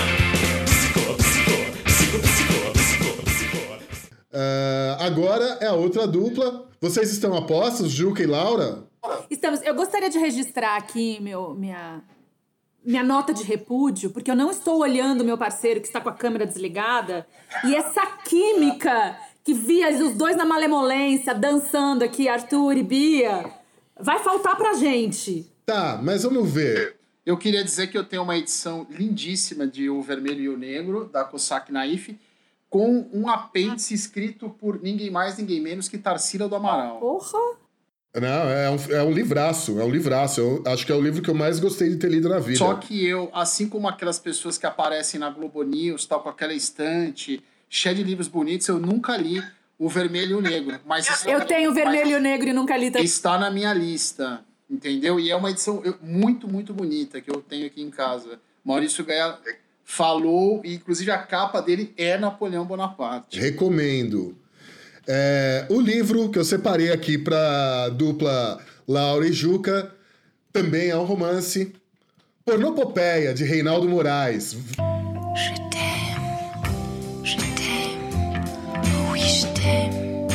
[0.66, 4.20] Psico, psico, psico, psico, psico, psico.
[4.34, 6.66] Ah, agora é a outra dupla.
[6.80, 8.84] Vocês estão apostos, Juca e Laura?
[9.30, 9.62] Estamos.
[9.62, 12.02] Eu gostaria de registrar aqui meu, minha,
[12.84, 16.14] minha nota de repúdio, porque eu não estou olhando meu parceiro que está com a
[16.14, 17.28] câmera desligada
[17.64, 23.52] e essa química que via os dois na malemolência dançando aqui, Arthur e Bia,
[24.00, 25.52] vai faltar pra gente.
[25.66, 26.98] Tá, mas vamos ver.
[27.26, 31.06] Eu queria dizer que eu tenho uma edição lindíssima de O Vermelho e o Negro,
[31.06, 32.20] da Cossack Naif,
[32.70, 37.00] com um apêndice escrito por ninguém mais, ninguém menos que Tarsila do Amaral.
[37.00, 37.61] Porra!
[38.14, 40.42] Não, é um, é um livraço, é um livraço.
[40.42, 42.58] Eu acho que é o livro que eu mais gostei de ter lido na vida.
[42.58, 46.54] Só que eu, assim como aquelas pessoas que aparecem na Globo News, tal, com aquela
[46.54, 49.42] estante, cheia de livros bonitos, eu nunca li
[49.80, 50.78] O Vermelho e o Negro.
[50.86, 53.06] Mas Eu tenho o vermelho e o negro e nunca li também.
[53.06, 55.18] está na minha lista, entendeu?
[55.20, 58.40] E é uma edição muito, muito bonita que eu tenho aqui em casa.
[58.64, 59.38] Maurício Gaia
[59.86, 63.40] falou, e inclusive a capa dele é Napoleão Bonaparte.
[63.40, 64.38] Recomendo.
[65.08, 69.92] É, o livro que eu separei aqui para dupla Laura e Juca
[70.54, 71.74] também é um romance.
[72.46, 74.54] Pornopopeia, de Reinaldo Moraes.
[74.54, 78.02] Je t'aime, je t'aime,
[79.12, 80.28] oui je t'aime.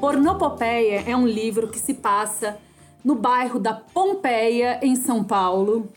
[0.00, 2.56] Pornopopeia é um livro que se passa
[3.04, 5.92] no bairro da Pompeia, em São Paulo,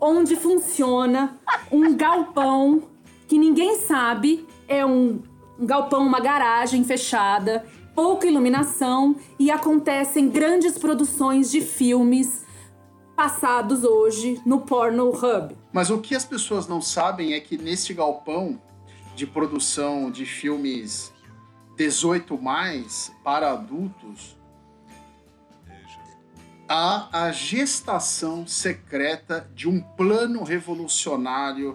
[0.00, 1.38] onde funciona
[1.70, 2.82] um galpão
[3.30, 5.22] que ninguém sabe, é um
[5.60, 12.46] um galpão, uma garagem fechada, pouca iluminação e acontecem grandes produções de filmes
[13.14, 15.54] passados hoje no Pornhub.
[15.70, 18.58] Mas o que as pessoas não sabem é que neste galpão
[19.14, 21.12] de produção de filmes
[21.76, 24.34] 18 mais para adultos
[26.66, 31.74] há a gestação secreta de um plano revolucionário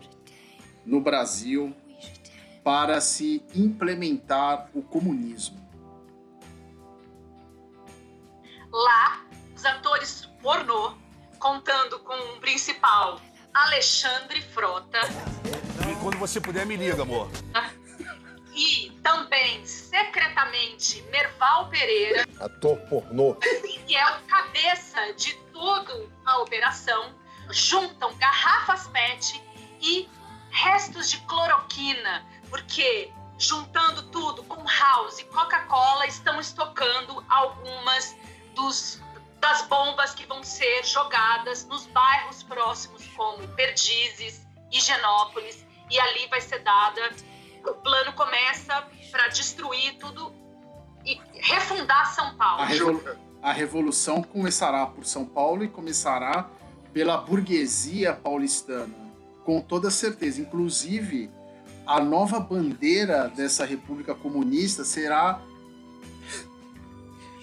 [0.85, 1.75] no Brasil
[2.63, 5.63] para se implementar o comunismo.
[8.71, 9.23] Lá,
[9.55, 10.93] os atores pornô,
[11.39, 13.21] contando com o principal
[13.53, 14.99] Alexandre Frota
[15.89, 17.29] E quando você puder, me liga, amor.
[18.53, 23.35] e também secretamente Merval Pereira, Ator pornô.
[23.35, 27.13] que é o cabeça de toda a operação,
[27.51, 29.41] juntam garrafas PET
[29.81, 30.07] e
[30.55, 38.15] restos de cloroquina, porque juntando tudo com House e Coca-Cola estão estocando algumas
[38.55, 39.01] dos
[39.41, 44.41] das bombas que vão ser jogadas nos bairros próximos como Perdizes,
[44.71, 47.11] Higienópolis e ali vai ser dada
[47.63, 50.33] o plano começa para destruir tudo
[51.03, 52.61] e refundar São Paulo.
[52.61, 56.47] A, revolu- a revolução começará por São Paulo e começará
[56.93, 58.95] pela burguesia paulistana,
[59.45, 60.41] com toda certeza.
[60.41, 61.29] Inclusive,
[61.85, 65.39] a nova bandeira dessa República Comunista será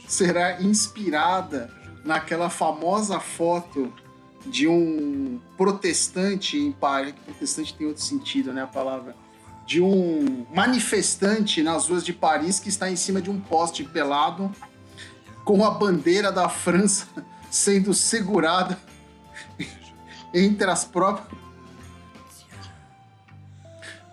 [0.06, 1.72] será inspirada
[2.04, 3.90] naquela famosa foto
[4.44, 9.16] de um protestante em Paris, protestante tem outro sentido, né, a palavra,
[9.64, 14.50] de um manifestante nas ruas de Paris que está em cima de um poste pelado
[15.44, 17.06] com a bandeira da França
[17.50, 18.78] sendo segurada
[20.34, 21.41] entre as próprias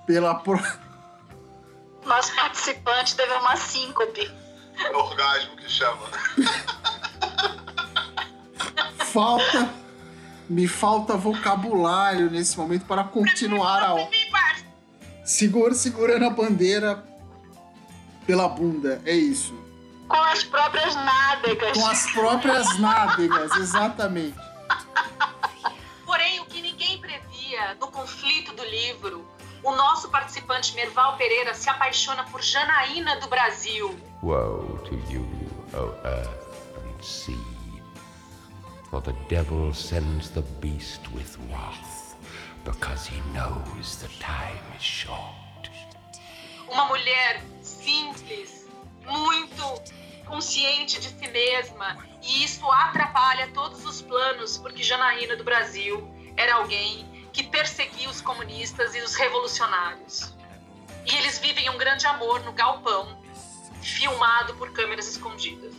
[0.09, 0.59] pela pro-
[2.03, 4.31] Nosso participante teve uma síncope.
[4.83, 6.07] É orgasmo que chama.
[9.13, 9.69] falta
[10.49, 14.07] me falta vocabulário nesse momento para continuar a
[15.23, 17.03] segura segurando a bandeira
[18.25, 19.53] pela bunda é isso
[20.07, 21.77] Com as próprias nádegas.
[21.77, 24.35] com as próprias nádegas exatamente
[26.03, 29.27] Porém, o que ninguém previa no conflito do livro,
[29.63, 33.97] o nosso participante Merval Pereira se apaixona por Janaína do Brasil.
[34.21, 35.27] Woe to you,
[35.71, 37.37] O earth and sea,
[38.89, 42.15] for the devil sends the beast with wrath,
[42.65, 45.69] because he knows the time is short.
[46.71, 48.67] Uma mulher simples,
[49.05, 49.81] muito
[50.25, 56.55] consciente de si mesma, e isso atrapalha todos os planos, porque Janaína do Brasil era
[56.55, 60.33] alguém que perseguia os comunistas e os revolucionários.
[61.05, 63.17] E eles vivem um grande amor no galpão,
[63.81, 65.73] filmado por câmeras escondidas.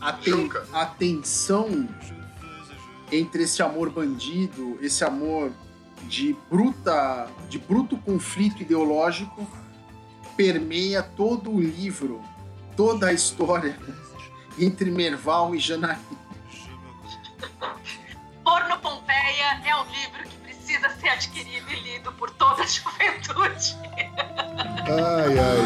[0.00, 1.88] a, ten- a tensão
[3.10, 5.50] entre esse amor bandido esse amor
[6.02, 9.48] de bruta de bruto conflito ideológico
[10.36, 12.22] permeia todo o livro
[12.76, 13.78] toda a história
[14.58, 16.04] entre Merval e Janaína
[18.44, 18.78] Porno
[19.64, 23.76] É um livro que precisa ser adquirido e lido por toda a juventude.
[24.86, 25.58] Ai, ai.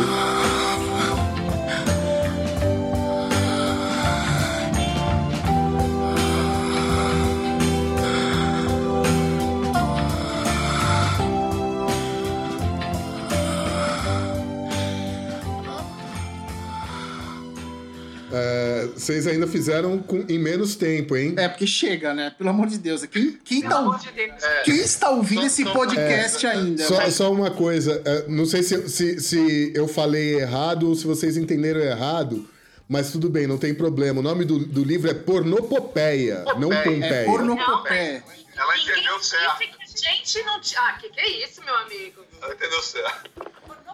[18.33, 21.35] É, vocês ainda fizeram com- em menos tempo, hein?
[21.37, 22.31] É, porque chega, né?
[22.37, 23.05] Pelo amor de Deus.
[23.07, 24.43] Quem, quem, tá, Pelo ouv- amor de Deus.
[24.65, 26.85] quem está ouvindo esse podcast É, ainda?
[26.85, 31.07] Só, só uma coisa, é, não sei se, se, se eu falei errado ou se
[31.07, 32.49] vocês entenderam errado,
[32.89, 34.21] mas tudo bem, não tem problema.
[34.21, 37.05] O nome do, do livro é Pornopopeia, não Pompeia.
[37.05, 38.25] É pornopopeia.
[38.55, 39.59] Ela Ninguém entendeu certo.
[39.81, 40.81] disse que a gente não tinha.
[40.81, 42.23] Ah, que que é isso, meu amigo?
[42.43, 43.31] Ela entendeu certo.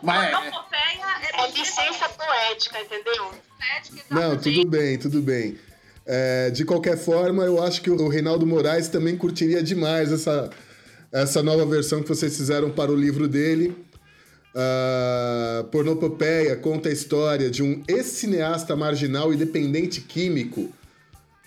[0.03, 3.33] Mas- Pornopopeia é, licença poética, entendeu?
[3.59, 5.59] Poética, Não, tudo bem, tudo bem.
[6.07, 10.49] É, de qualquer forma, eu acho que o Reinaldo Moraes também curtiria demais essa,
[11.13, 13.77] essa nova versão que vocês fizeram para o livro dele.
[14.55, 20.73] Uh, Pornopopeia conta a história de um ex-cineasta marginal e dependente químico,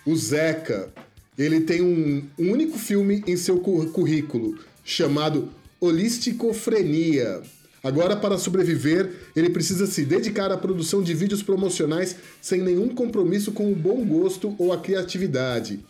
[0.06, 0.88] o Zeca.
[1.36, 7.42] Ele tem um, único filme em seu cu- currículo, chamado Holisticofrenia.
[7.82, 13.50] Agora, para sobreviver, ele precisa se dedicar à produção de vídeos promocionais sem nenhum compromisso
[13.50, 15.80] com o bom gosto ou a criatividade.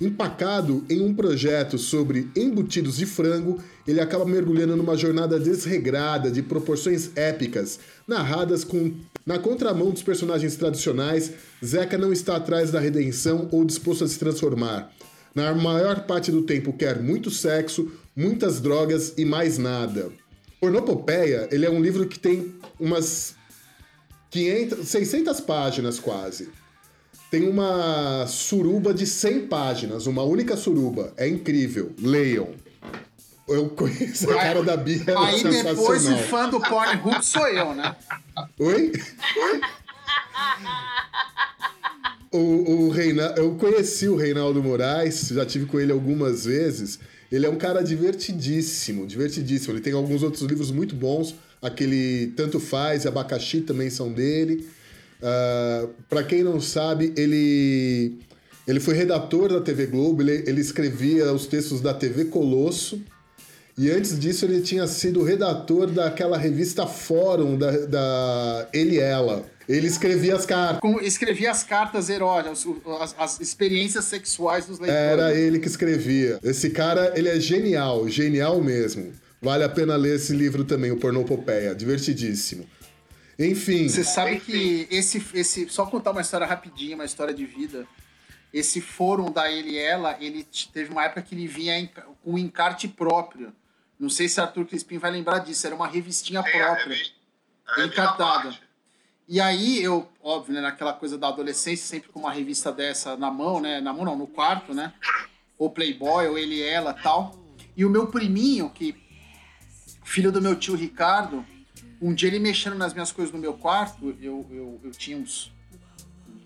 [0.00, 6.42] Empacado em um projeto sobre embutidos de frango, ele acaba mergulhando numa jornada desregrada de
[6.42, 8.92] proporções épicas, narradas com
[9.24, 11.32] na contramão dos personagens tradicionais.
[11.64, 14.92] Zeca não está atrás da redenção ou disposto a se transformar.
[15.34, 20.10] Na maior parte do tempo quer muito sexo, muitas drogas e mais nada.
[20.60, 23.34] Pornopopeia, ele é um livro que tem umas
[24.30, 26.48] 500, 600 páginas quase.
[27.30, 31.12] Tem uma suruba de 100 páginas, uma única suruba.
[31.16, 31.92] É incrível.
[32.00, 32.50] Leiam.
[33.48, 37.46] Eu conheço a cara da Bia, ela é Aí depois o fã do Pornhub sou
[37.46, 37.94] eu, né?
[38.58, 38.92] Oi?
[42.32, 43.34] O, o Reina...
[43.36, 46.98] Eu conheci o Reinaldo Moraes, já tive com ele algumas vezes.
[47.30, 49.74] Ele é um cara divertidíssimo, divertidíssimo.
[49.74, 51.34] Ele tem alguns outros livros muito bons.
[51.60, 54.66] Aquele Tanto Faz Abacaxi também são dele.
[55.18, 58.18] Uh, para quem não sabe, ele,
[58.66, 63.00] ele foi redator da TV Globo, ele, ele escrevia os textos da TV Colosso.
[63.78, 69.44] E antes disso, ele tinha sido redator daquela revista Fórum da, da Ele Ela.
[69.68, 70.80] Ele escrevia as cartas.
[70.80, 72.64] Com- escrevia as cartas eróticas,
[73.00, 75.02] as, as experiências sexuais dos leitores.
[75.02, 76.38] Era ele que escrevia.
[76.42, 79.12] Esse cara, ele é genial, genial mesmo.
[79.42, 81.74] Vale a pena ler esse livro também, o Pornopopeia.
[81.74, 82.66] Divertidíssimo.
[83.38, 83.88] Enfim.
[83.88, 85.68] Você sabe que esse, esse.
[85.68, 87.86] Só contar uma história rapidinha, uma história de vida.
[88.54, 91.90] Esse fórum da ele e ela, ele teve uma época que ele vinha
[92.24, 93.52] com um encarte próprio.
[93.98, 96.96] Não sei se Arthur Crispim vai lembrar disso, era uma revistinha própria.
[97.84, 98.56] encartada.
[99.28, 103.28] E aí eu, óbvio, né, naquela coisa da adolescência, sempre com uma revista dessa na
[103.28, 103.80] mão, né?
[103.80, 104.92] Na mão não, no quarto, né?
[105.58, 107.34] Ou Playboy, ou ele ela tal.
[107.76, 108.94] E o meu priminho, que
[110.04, 111.44] filho do meu tio Ricardo,
[112.00, 115.52] um dia ele mexendo nas minhas coisas no meu quarto, eu, eu, eu tinha uns,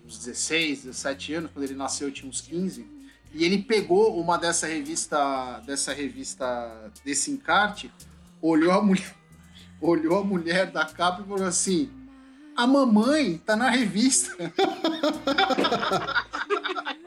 [0.03, 2.83] uns 16, 17 anos, quando ele nasceu eu tinha uns 15,
[3.33, 7.91] e ele pegou uma dessa revista, dessa revista, desse encarte,
[8.41, 9.15] olhou a mulher,
[9.79, 12.00] olhou a mulher da capa e falou assim:
[12.63, 14.35] a mamãe tá na revista.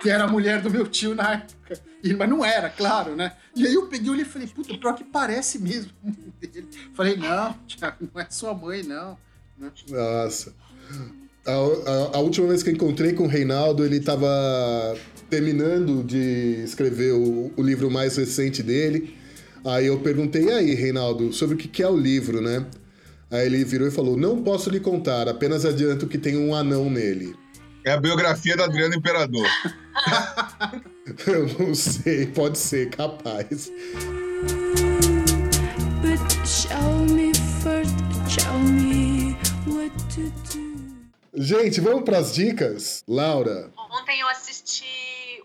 [0.01, 1.81] que era a mulher do meu tio na época.
[2.03, 3.33] E- mas não era, claro, né?
[3.57, 5.91] E aí eu peguei ele e falei, puta, pior que parece mesmo
[6.41, 6.69] dele.
[6.95, 9.17] Falei, não, Thiago, não é sua mãe, não.
[9.59, 9.71] Né?
[9.89, 10.53] Nossa.
[11.47, 14.27] A, a- a última vez que eu encontrei com o Reinaldo, ele estava
[15.31, 19.17] terminando de escrever o, o livro mais recente dele.
[19.65, 22.67] Aí eu perguntei, e aí, Reinaldo, sobre o que que é o livro, né?
[23.35, 26.89] Aí ele virou e falou: Não posso lhe contar, apenas adianto que tem um anão
[26.89, 27.37] nele.
[27.85, 29.45] É a biografia da Adriana Imperador.
[31.27, 33.73] Eu não sei, pode ser, capaz.
[41.35, 43.03] Gente, vamos para as dicas?
[43.09, 45.43] Laura, Ontem eu assisti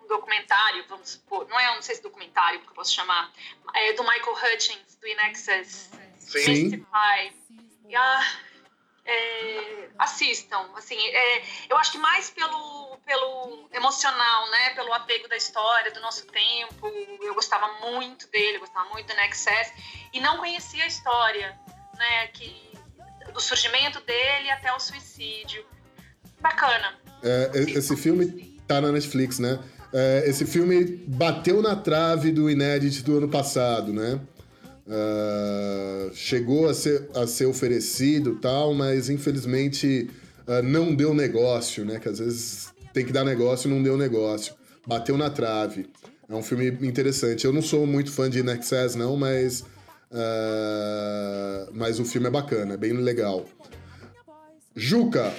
[0.00, 3.30] um, um documentário, vamos supor, não é, não sei se documentário, porque eu posso chamar,
[3.74, 5.16] é do Michael Hutchins, do In
[7.88, 8.26] E, ah,
[9.04, 15.36] é, assistam, assim, é, eu acho que mais pelo, pelo emocional, né, pelo apego da
[15.36, 16.88] história, do nosso tempo,
[17.22, 19.72] eu gostava muito dele, eu gostava muito do In Excess,
[20.12, 21.58] e não conhecia a história,
[21.96, 22.72] né, que,
[23.32, 25.64] do surgimento dele até o suicídio.
[26.40, 26.98] Bacana.
[27.54, 29.58] é, esse filme tá na Netflix, né?
[29.92, 34.20] É, esse filme bateu na trave do Inédit do ano passado, né?
[34.88, 40.10] Ah, chegou a ser, a ser oferecido tal, mas infelizmente
[40.46, 41.98] ah, não deu negócio, né?
[41.98, 44.54] Que às vezes tem que dar negócio e não deu negócio.
[44.86, 45.88] Bateu na trave.
[46.28, 47.44] É um filme interessante.
[47.44, 49.64] Eu não sou muito fã de In Excess, não, mas,
[50.12, 53.46] ah, mas o filme é bacana, é bem legal.
[54.76, 55.32] Juca,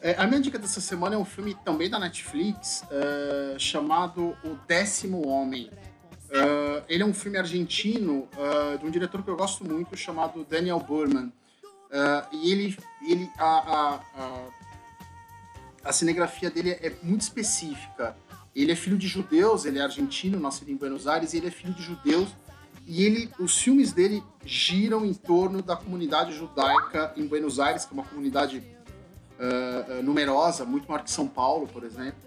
[0.00, 2.84] É, a minha dica dessa semana é um filme também da Netflix
[3.58, 5.70] chamado O Décimo Homem.
[6.78, 10.44] É, ele é um filme argentino é, de um diretor que eu gosto muito chamado
[10.44, 11.32] Daniel Burman.
[11.90, 14.48] É, e ele, ele a, a, a,
[15.84, 18.16] a cinegrafia dele é muito específica.
[18.54, 21.72] Ele é filho de judeus, ele é argentino, nascido em Buenos Aires, ele é filho
[21.74, 22.28] de judeus.
[22.86, 27.92] E ele, os filmes dele giram em torno da comunidade judaica em Buenos Aires, que
[27.92, 28.62] é uma comunidade
[29.38, 32.18] uh, uh, numerosa, muito maior que São Paulo, por exemplo,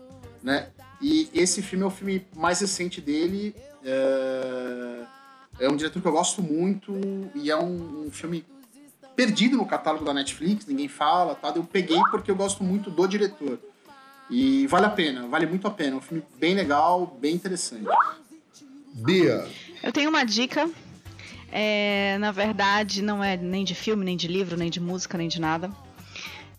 [0.44, 0.70] né?
[1.02, 3.56] E esse filme é o filme mais recente dele.
[3.84, 5.08] Uh,
[5.60, 6.94] é um diretor que eu gosto muito
[7.36, 8.46] e é um, um filme
[9.16, 11.52] perdido no catálogo da Netflix, ninguém fala, tá?
[11.56, 13.60] Eu peguei porque eu gosto muito do diretor.
[14.30, 15.96] E vale a pena, vale muito a pena.
[15.96, 17.86] É um filme bem legal, bem interessante.
[18.94, 19.46] Bia,
[19.84, 20.70] Eu tenho uma dica.
[21.52, 25.28] É, na verdade, não é nem de filme, nem de livro, nem de música, nem
[25.28, 25.70] de nada.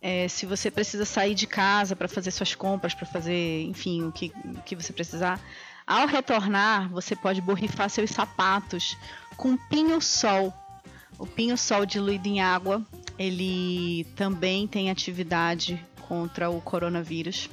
[0.02, 4.12] É, se você precisa sair de casa para fazer suas compras, para fazer, enfim, o
[4.12, 5.40] que, o que você precisar,
[5.86, 8.96] ao retornar, você pode borrifar seus sapatos
[9.36, 10.52] com pinho-sol.
[11.18, 12.82] O pinho-sol diluído em água,
[13.18, 17.48] ele também tem atividade contra o coronavírus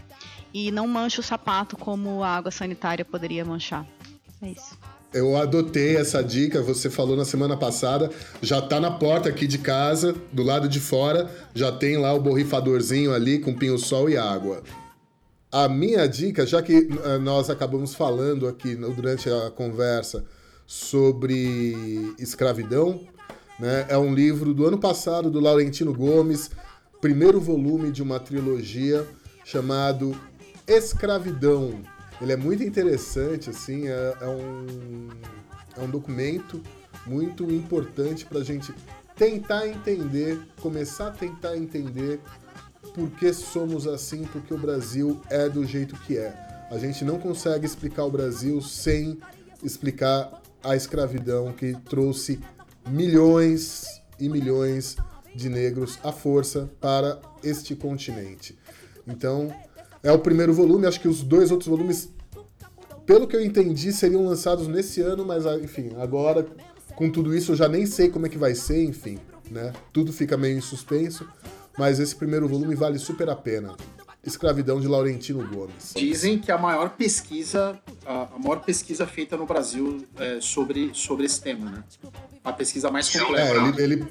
[0.54, 3.86] e não mancha o sapato como a água sanitária poderia manchar.
[4.42, 4.78] É isso.
[5.12, 8.12] Eu adotei essa dica, você falou na semana passada,
[8.44, 12.22] já tá na porta aqui de casa, do lado de fora, já tem lá o
[12.22, 14.62] borrifadorzinho ali com pinho-sol e água.
[15.52, 20.24] A minha dica, já que eh, nós acabamos falando aqui durante a conversa
[20.68, 23.08] sobre escravidão,
[23.60, 26.52] né, é um livro do ano passado do Laurentino Gomes,
[27.02, 29.08] primeiro volume de uma trilogia
[29.44, 30.16] chamado
[30.68, 31.82] Escravidão.
[32.22, 35.08] Ele é muito interessante, assim, é, é um,
[35.76, 36.62] é um documento
[37.08, 38.72] muito importante para a gente
[39.16, 42.22] tentar entender, começar a tentar entender
[43.00, 46.34] por que somos assim, porque o Brasil é do jeito que é.
[46.70, 49.18] A gente não consegue explicar o Brasil sem
[49.64, 52.42] explicar a escravidão que trouxe
[52.90, 54.98] milhões e milhões
[55.34, 58.58] de negros à força para este continente.
[59.08, 59.50] Então,
[60.04, 62.10] é o primeiro volume, acho que os dois outros volumes,
[63.06, 66.46] pelo que eu entendi, seriam lançados nesse ano, mas ah, enfim, agora
[66.98, 69.20] com tudo isso eu já nem sei como é que vai ser, enfim,
[69.50, 69.72] né?
[69.94, 71.26] Tudo fica meio em suspenso,
[71.80, 73.74] mas esse primeiro volume vale super a pena.
[74.22, 75.94] Escravidão de Laurentino Gomes.
[75.96, 81.42] Dizem que a maior pesquisa, a, maior pesquisa feita no Brasil é, sobre, sobre esse
[81.42, 81.84] tema, né?
[82.44, 83.42] A pesquisa mais completa.
[83.42, 84.08] É, ele, ele,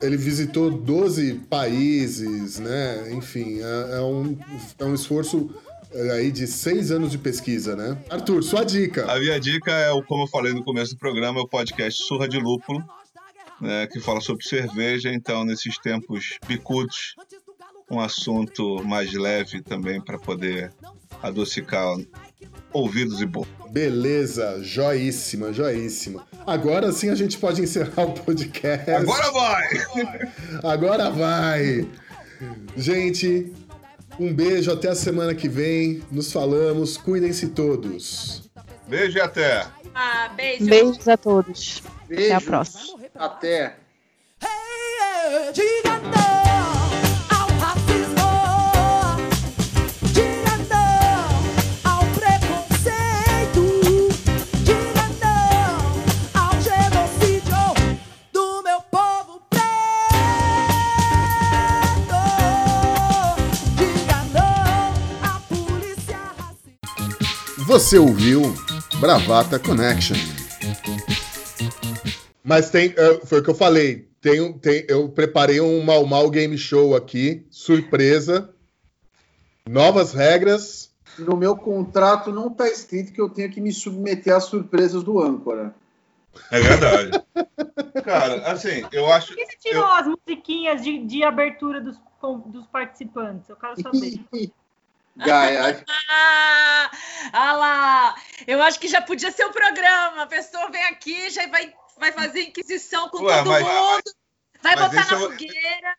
[0.00, 3.12] ele visitou 12 países, né?
[3.12, 4.38] Enfim, é, é um,
[4.78, 5.50] é um esforço
[5.92, 7.98] é, aí de seis anos de pesquisa, né?
[8.08, 9.04] Arthur, sua dica.
[9.12, 12.02] A minha dica é, o- como eu falei no começo do programa, é o podcast
[12.04, 12.82] Surra de Lúpulo,
[13.60, 15.12] né, que fala sobre cerveja.
[15.12, 17.14] Então, nesses tempos picudos,
[17.90, 20.72] um assunto mais leve também para poder
[21.22, 21.96] adocicar
[22.72, 23.50] ouvidos e boca.
[23.70, 26.26] Beleza, joíssima, joíssima.
[26.46, 28.90] Agora sim a gente pode encerrar o podcast.
[28.90, 29.68] Agora vai!
[30.62, 31.86] Agora vai!
[32.76, 33.52] Gente,
[34.18, 36.02] um beijo, até a semana que vem.
[36.10, 38.50] Nos falamos, cuidem-se todos.
[38.88, 39.66] Beijo e até!
[39.94, 40.64] Ah, beijo.
[40.64, 41.82] Beijos a todos.
[42.04, 42.99] Até a próxima.
[43.18, 43.76] Até.
[45.52, 48.30] Diga não ao racismo.
[50.12, 51.28] Diga não
[51.90, 53.62] ao preconceito.
[54.64, 55.78] Diga não
[56.40, 57.62] ao genocídio
[58.32, 59.70] do meu povo preto.
[63.76, 67.64] Diga não à polícia racista.
[67.66, 68.54] Você ouviu
[69.00, 70.16] Bravata Connection.
[72.50, 74.08] Mas tem, é, foi o que eu falei.
[74.20, 78.52] Tem, tem, eu preparei um Mal Mal Game Show aqui, surpresa.
[79.68, 80.92] Novas regras.
[81.16, 85.22] No meu contrato não tá escrito que eu tenho que me submeter às surpresas do
[85.22, 85.72] âncora.
[86.50, 87.22] É verdade.
[88.02, 89.28] Cara, assim, eu acho.
[89.28, 91.96] Por que você tirou as musiquinhas de, de abertura dos,
[92.46, 93.48] dos participantes?
[93.48, 94.18] Eu quero saber.
[95.16, 96.90] Gaia, Ah,
[97.32, 98.14] ah lá!
[98.46, 100.22] Eu acho que já podia ser o programa.
[100.22, 104.14] A pessoa vem aqui, já vai, vai fazer inquisição com Ué, todo mas- mundo,
[104.62, 105.96] vai mas botar na o- fogueira.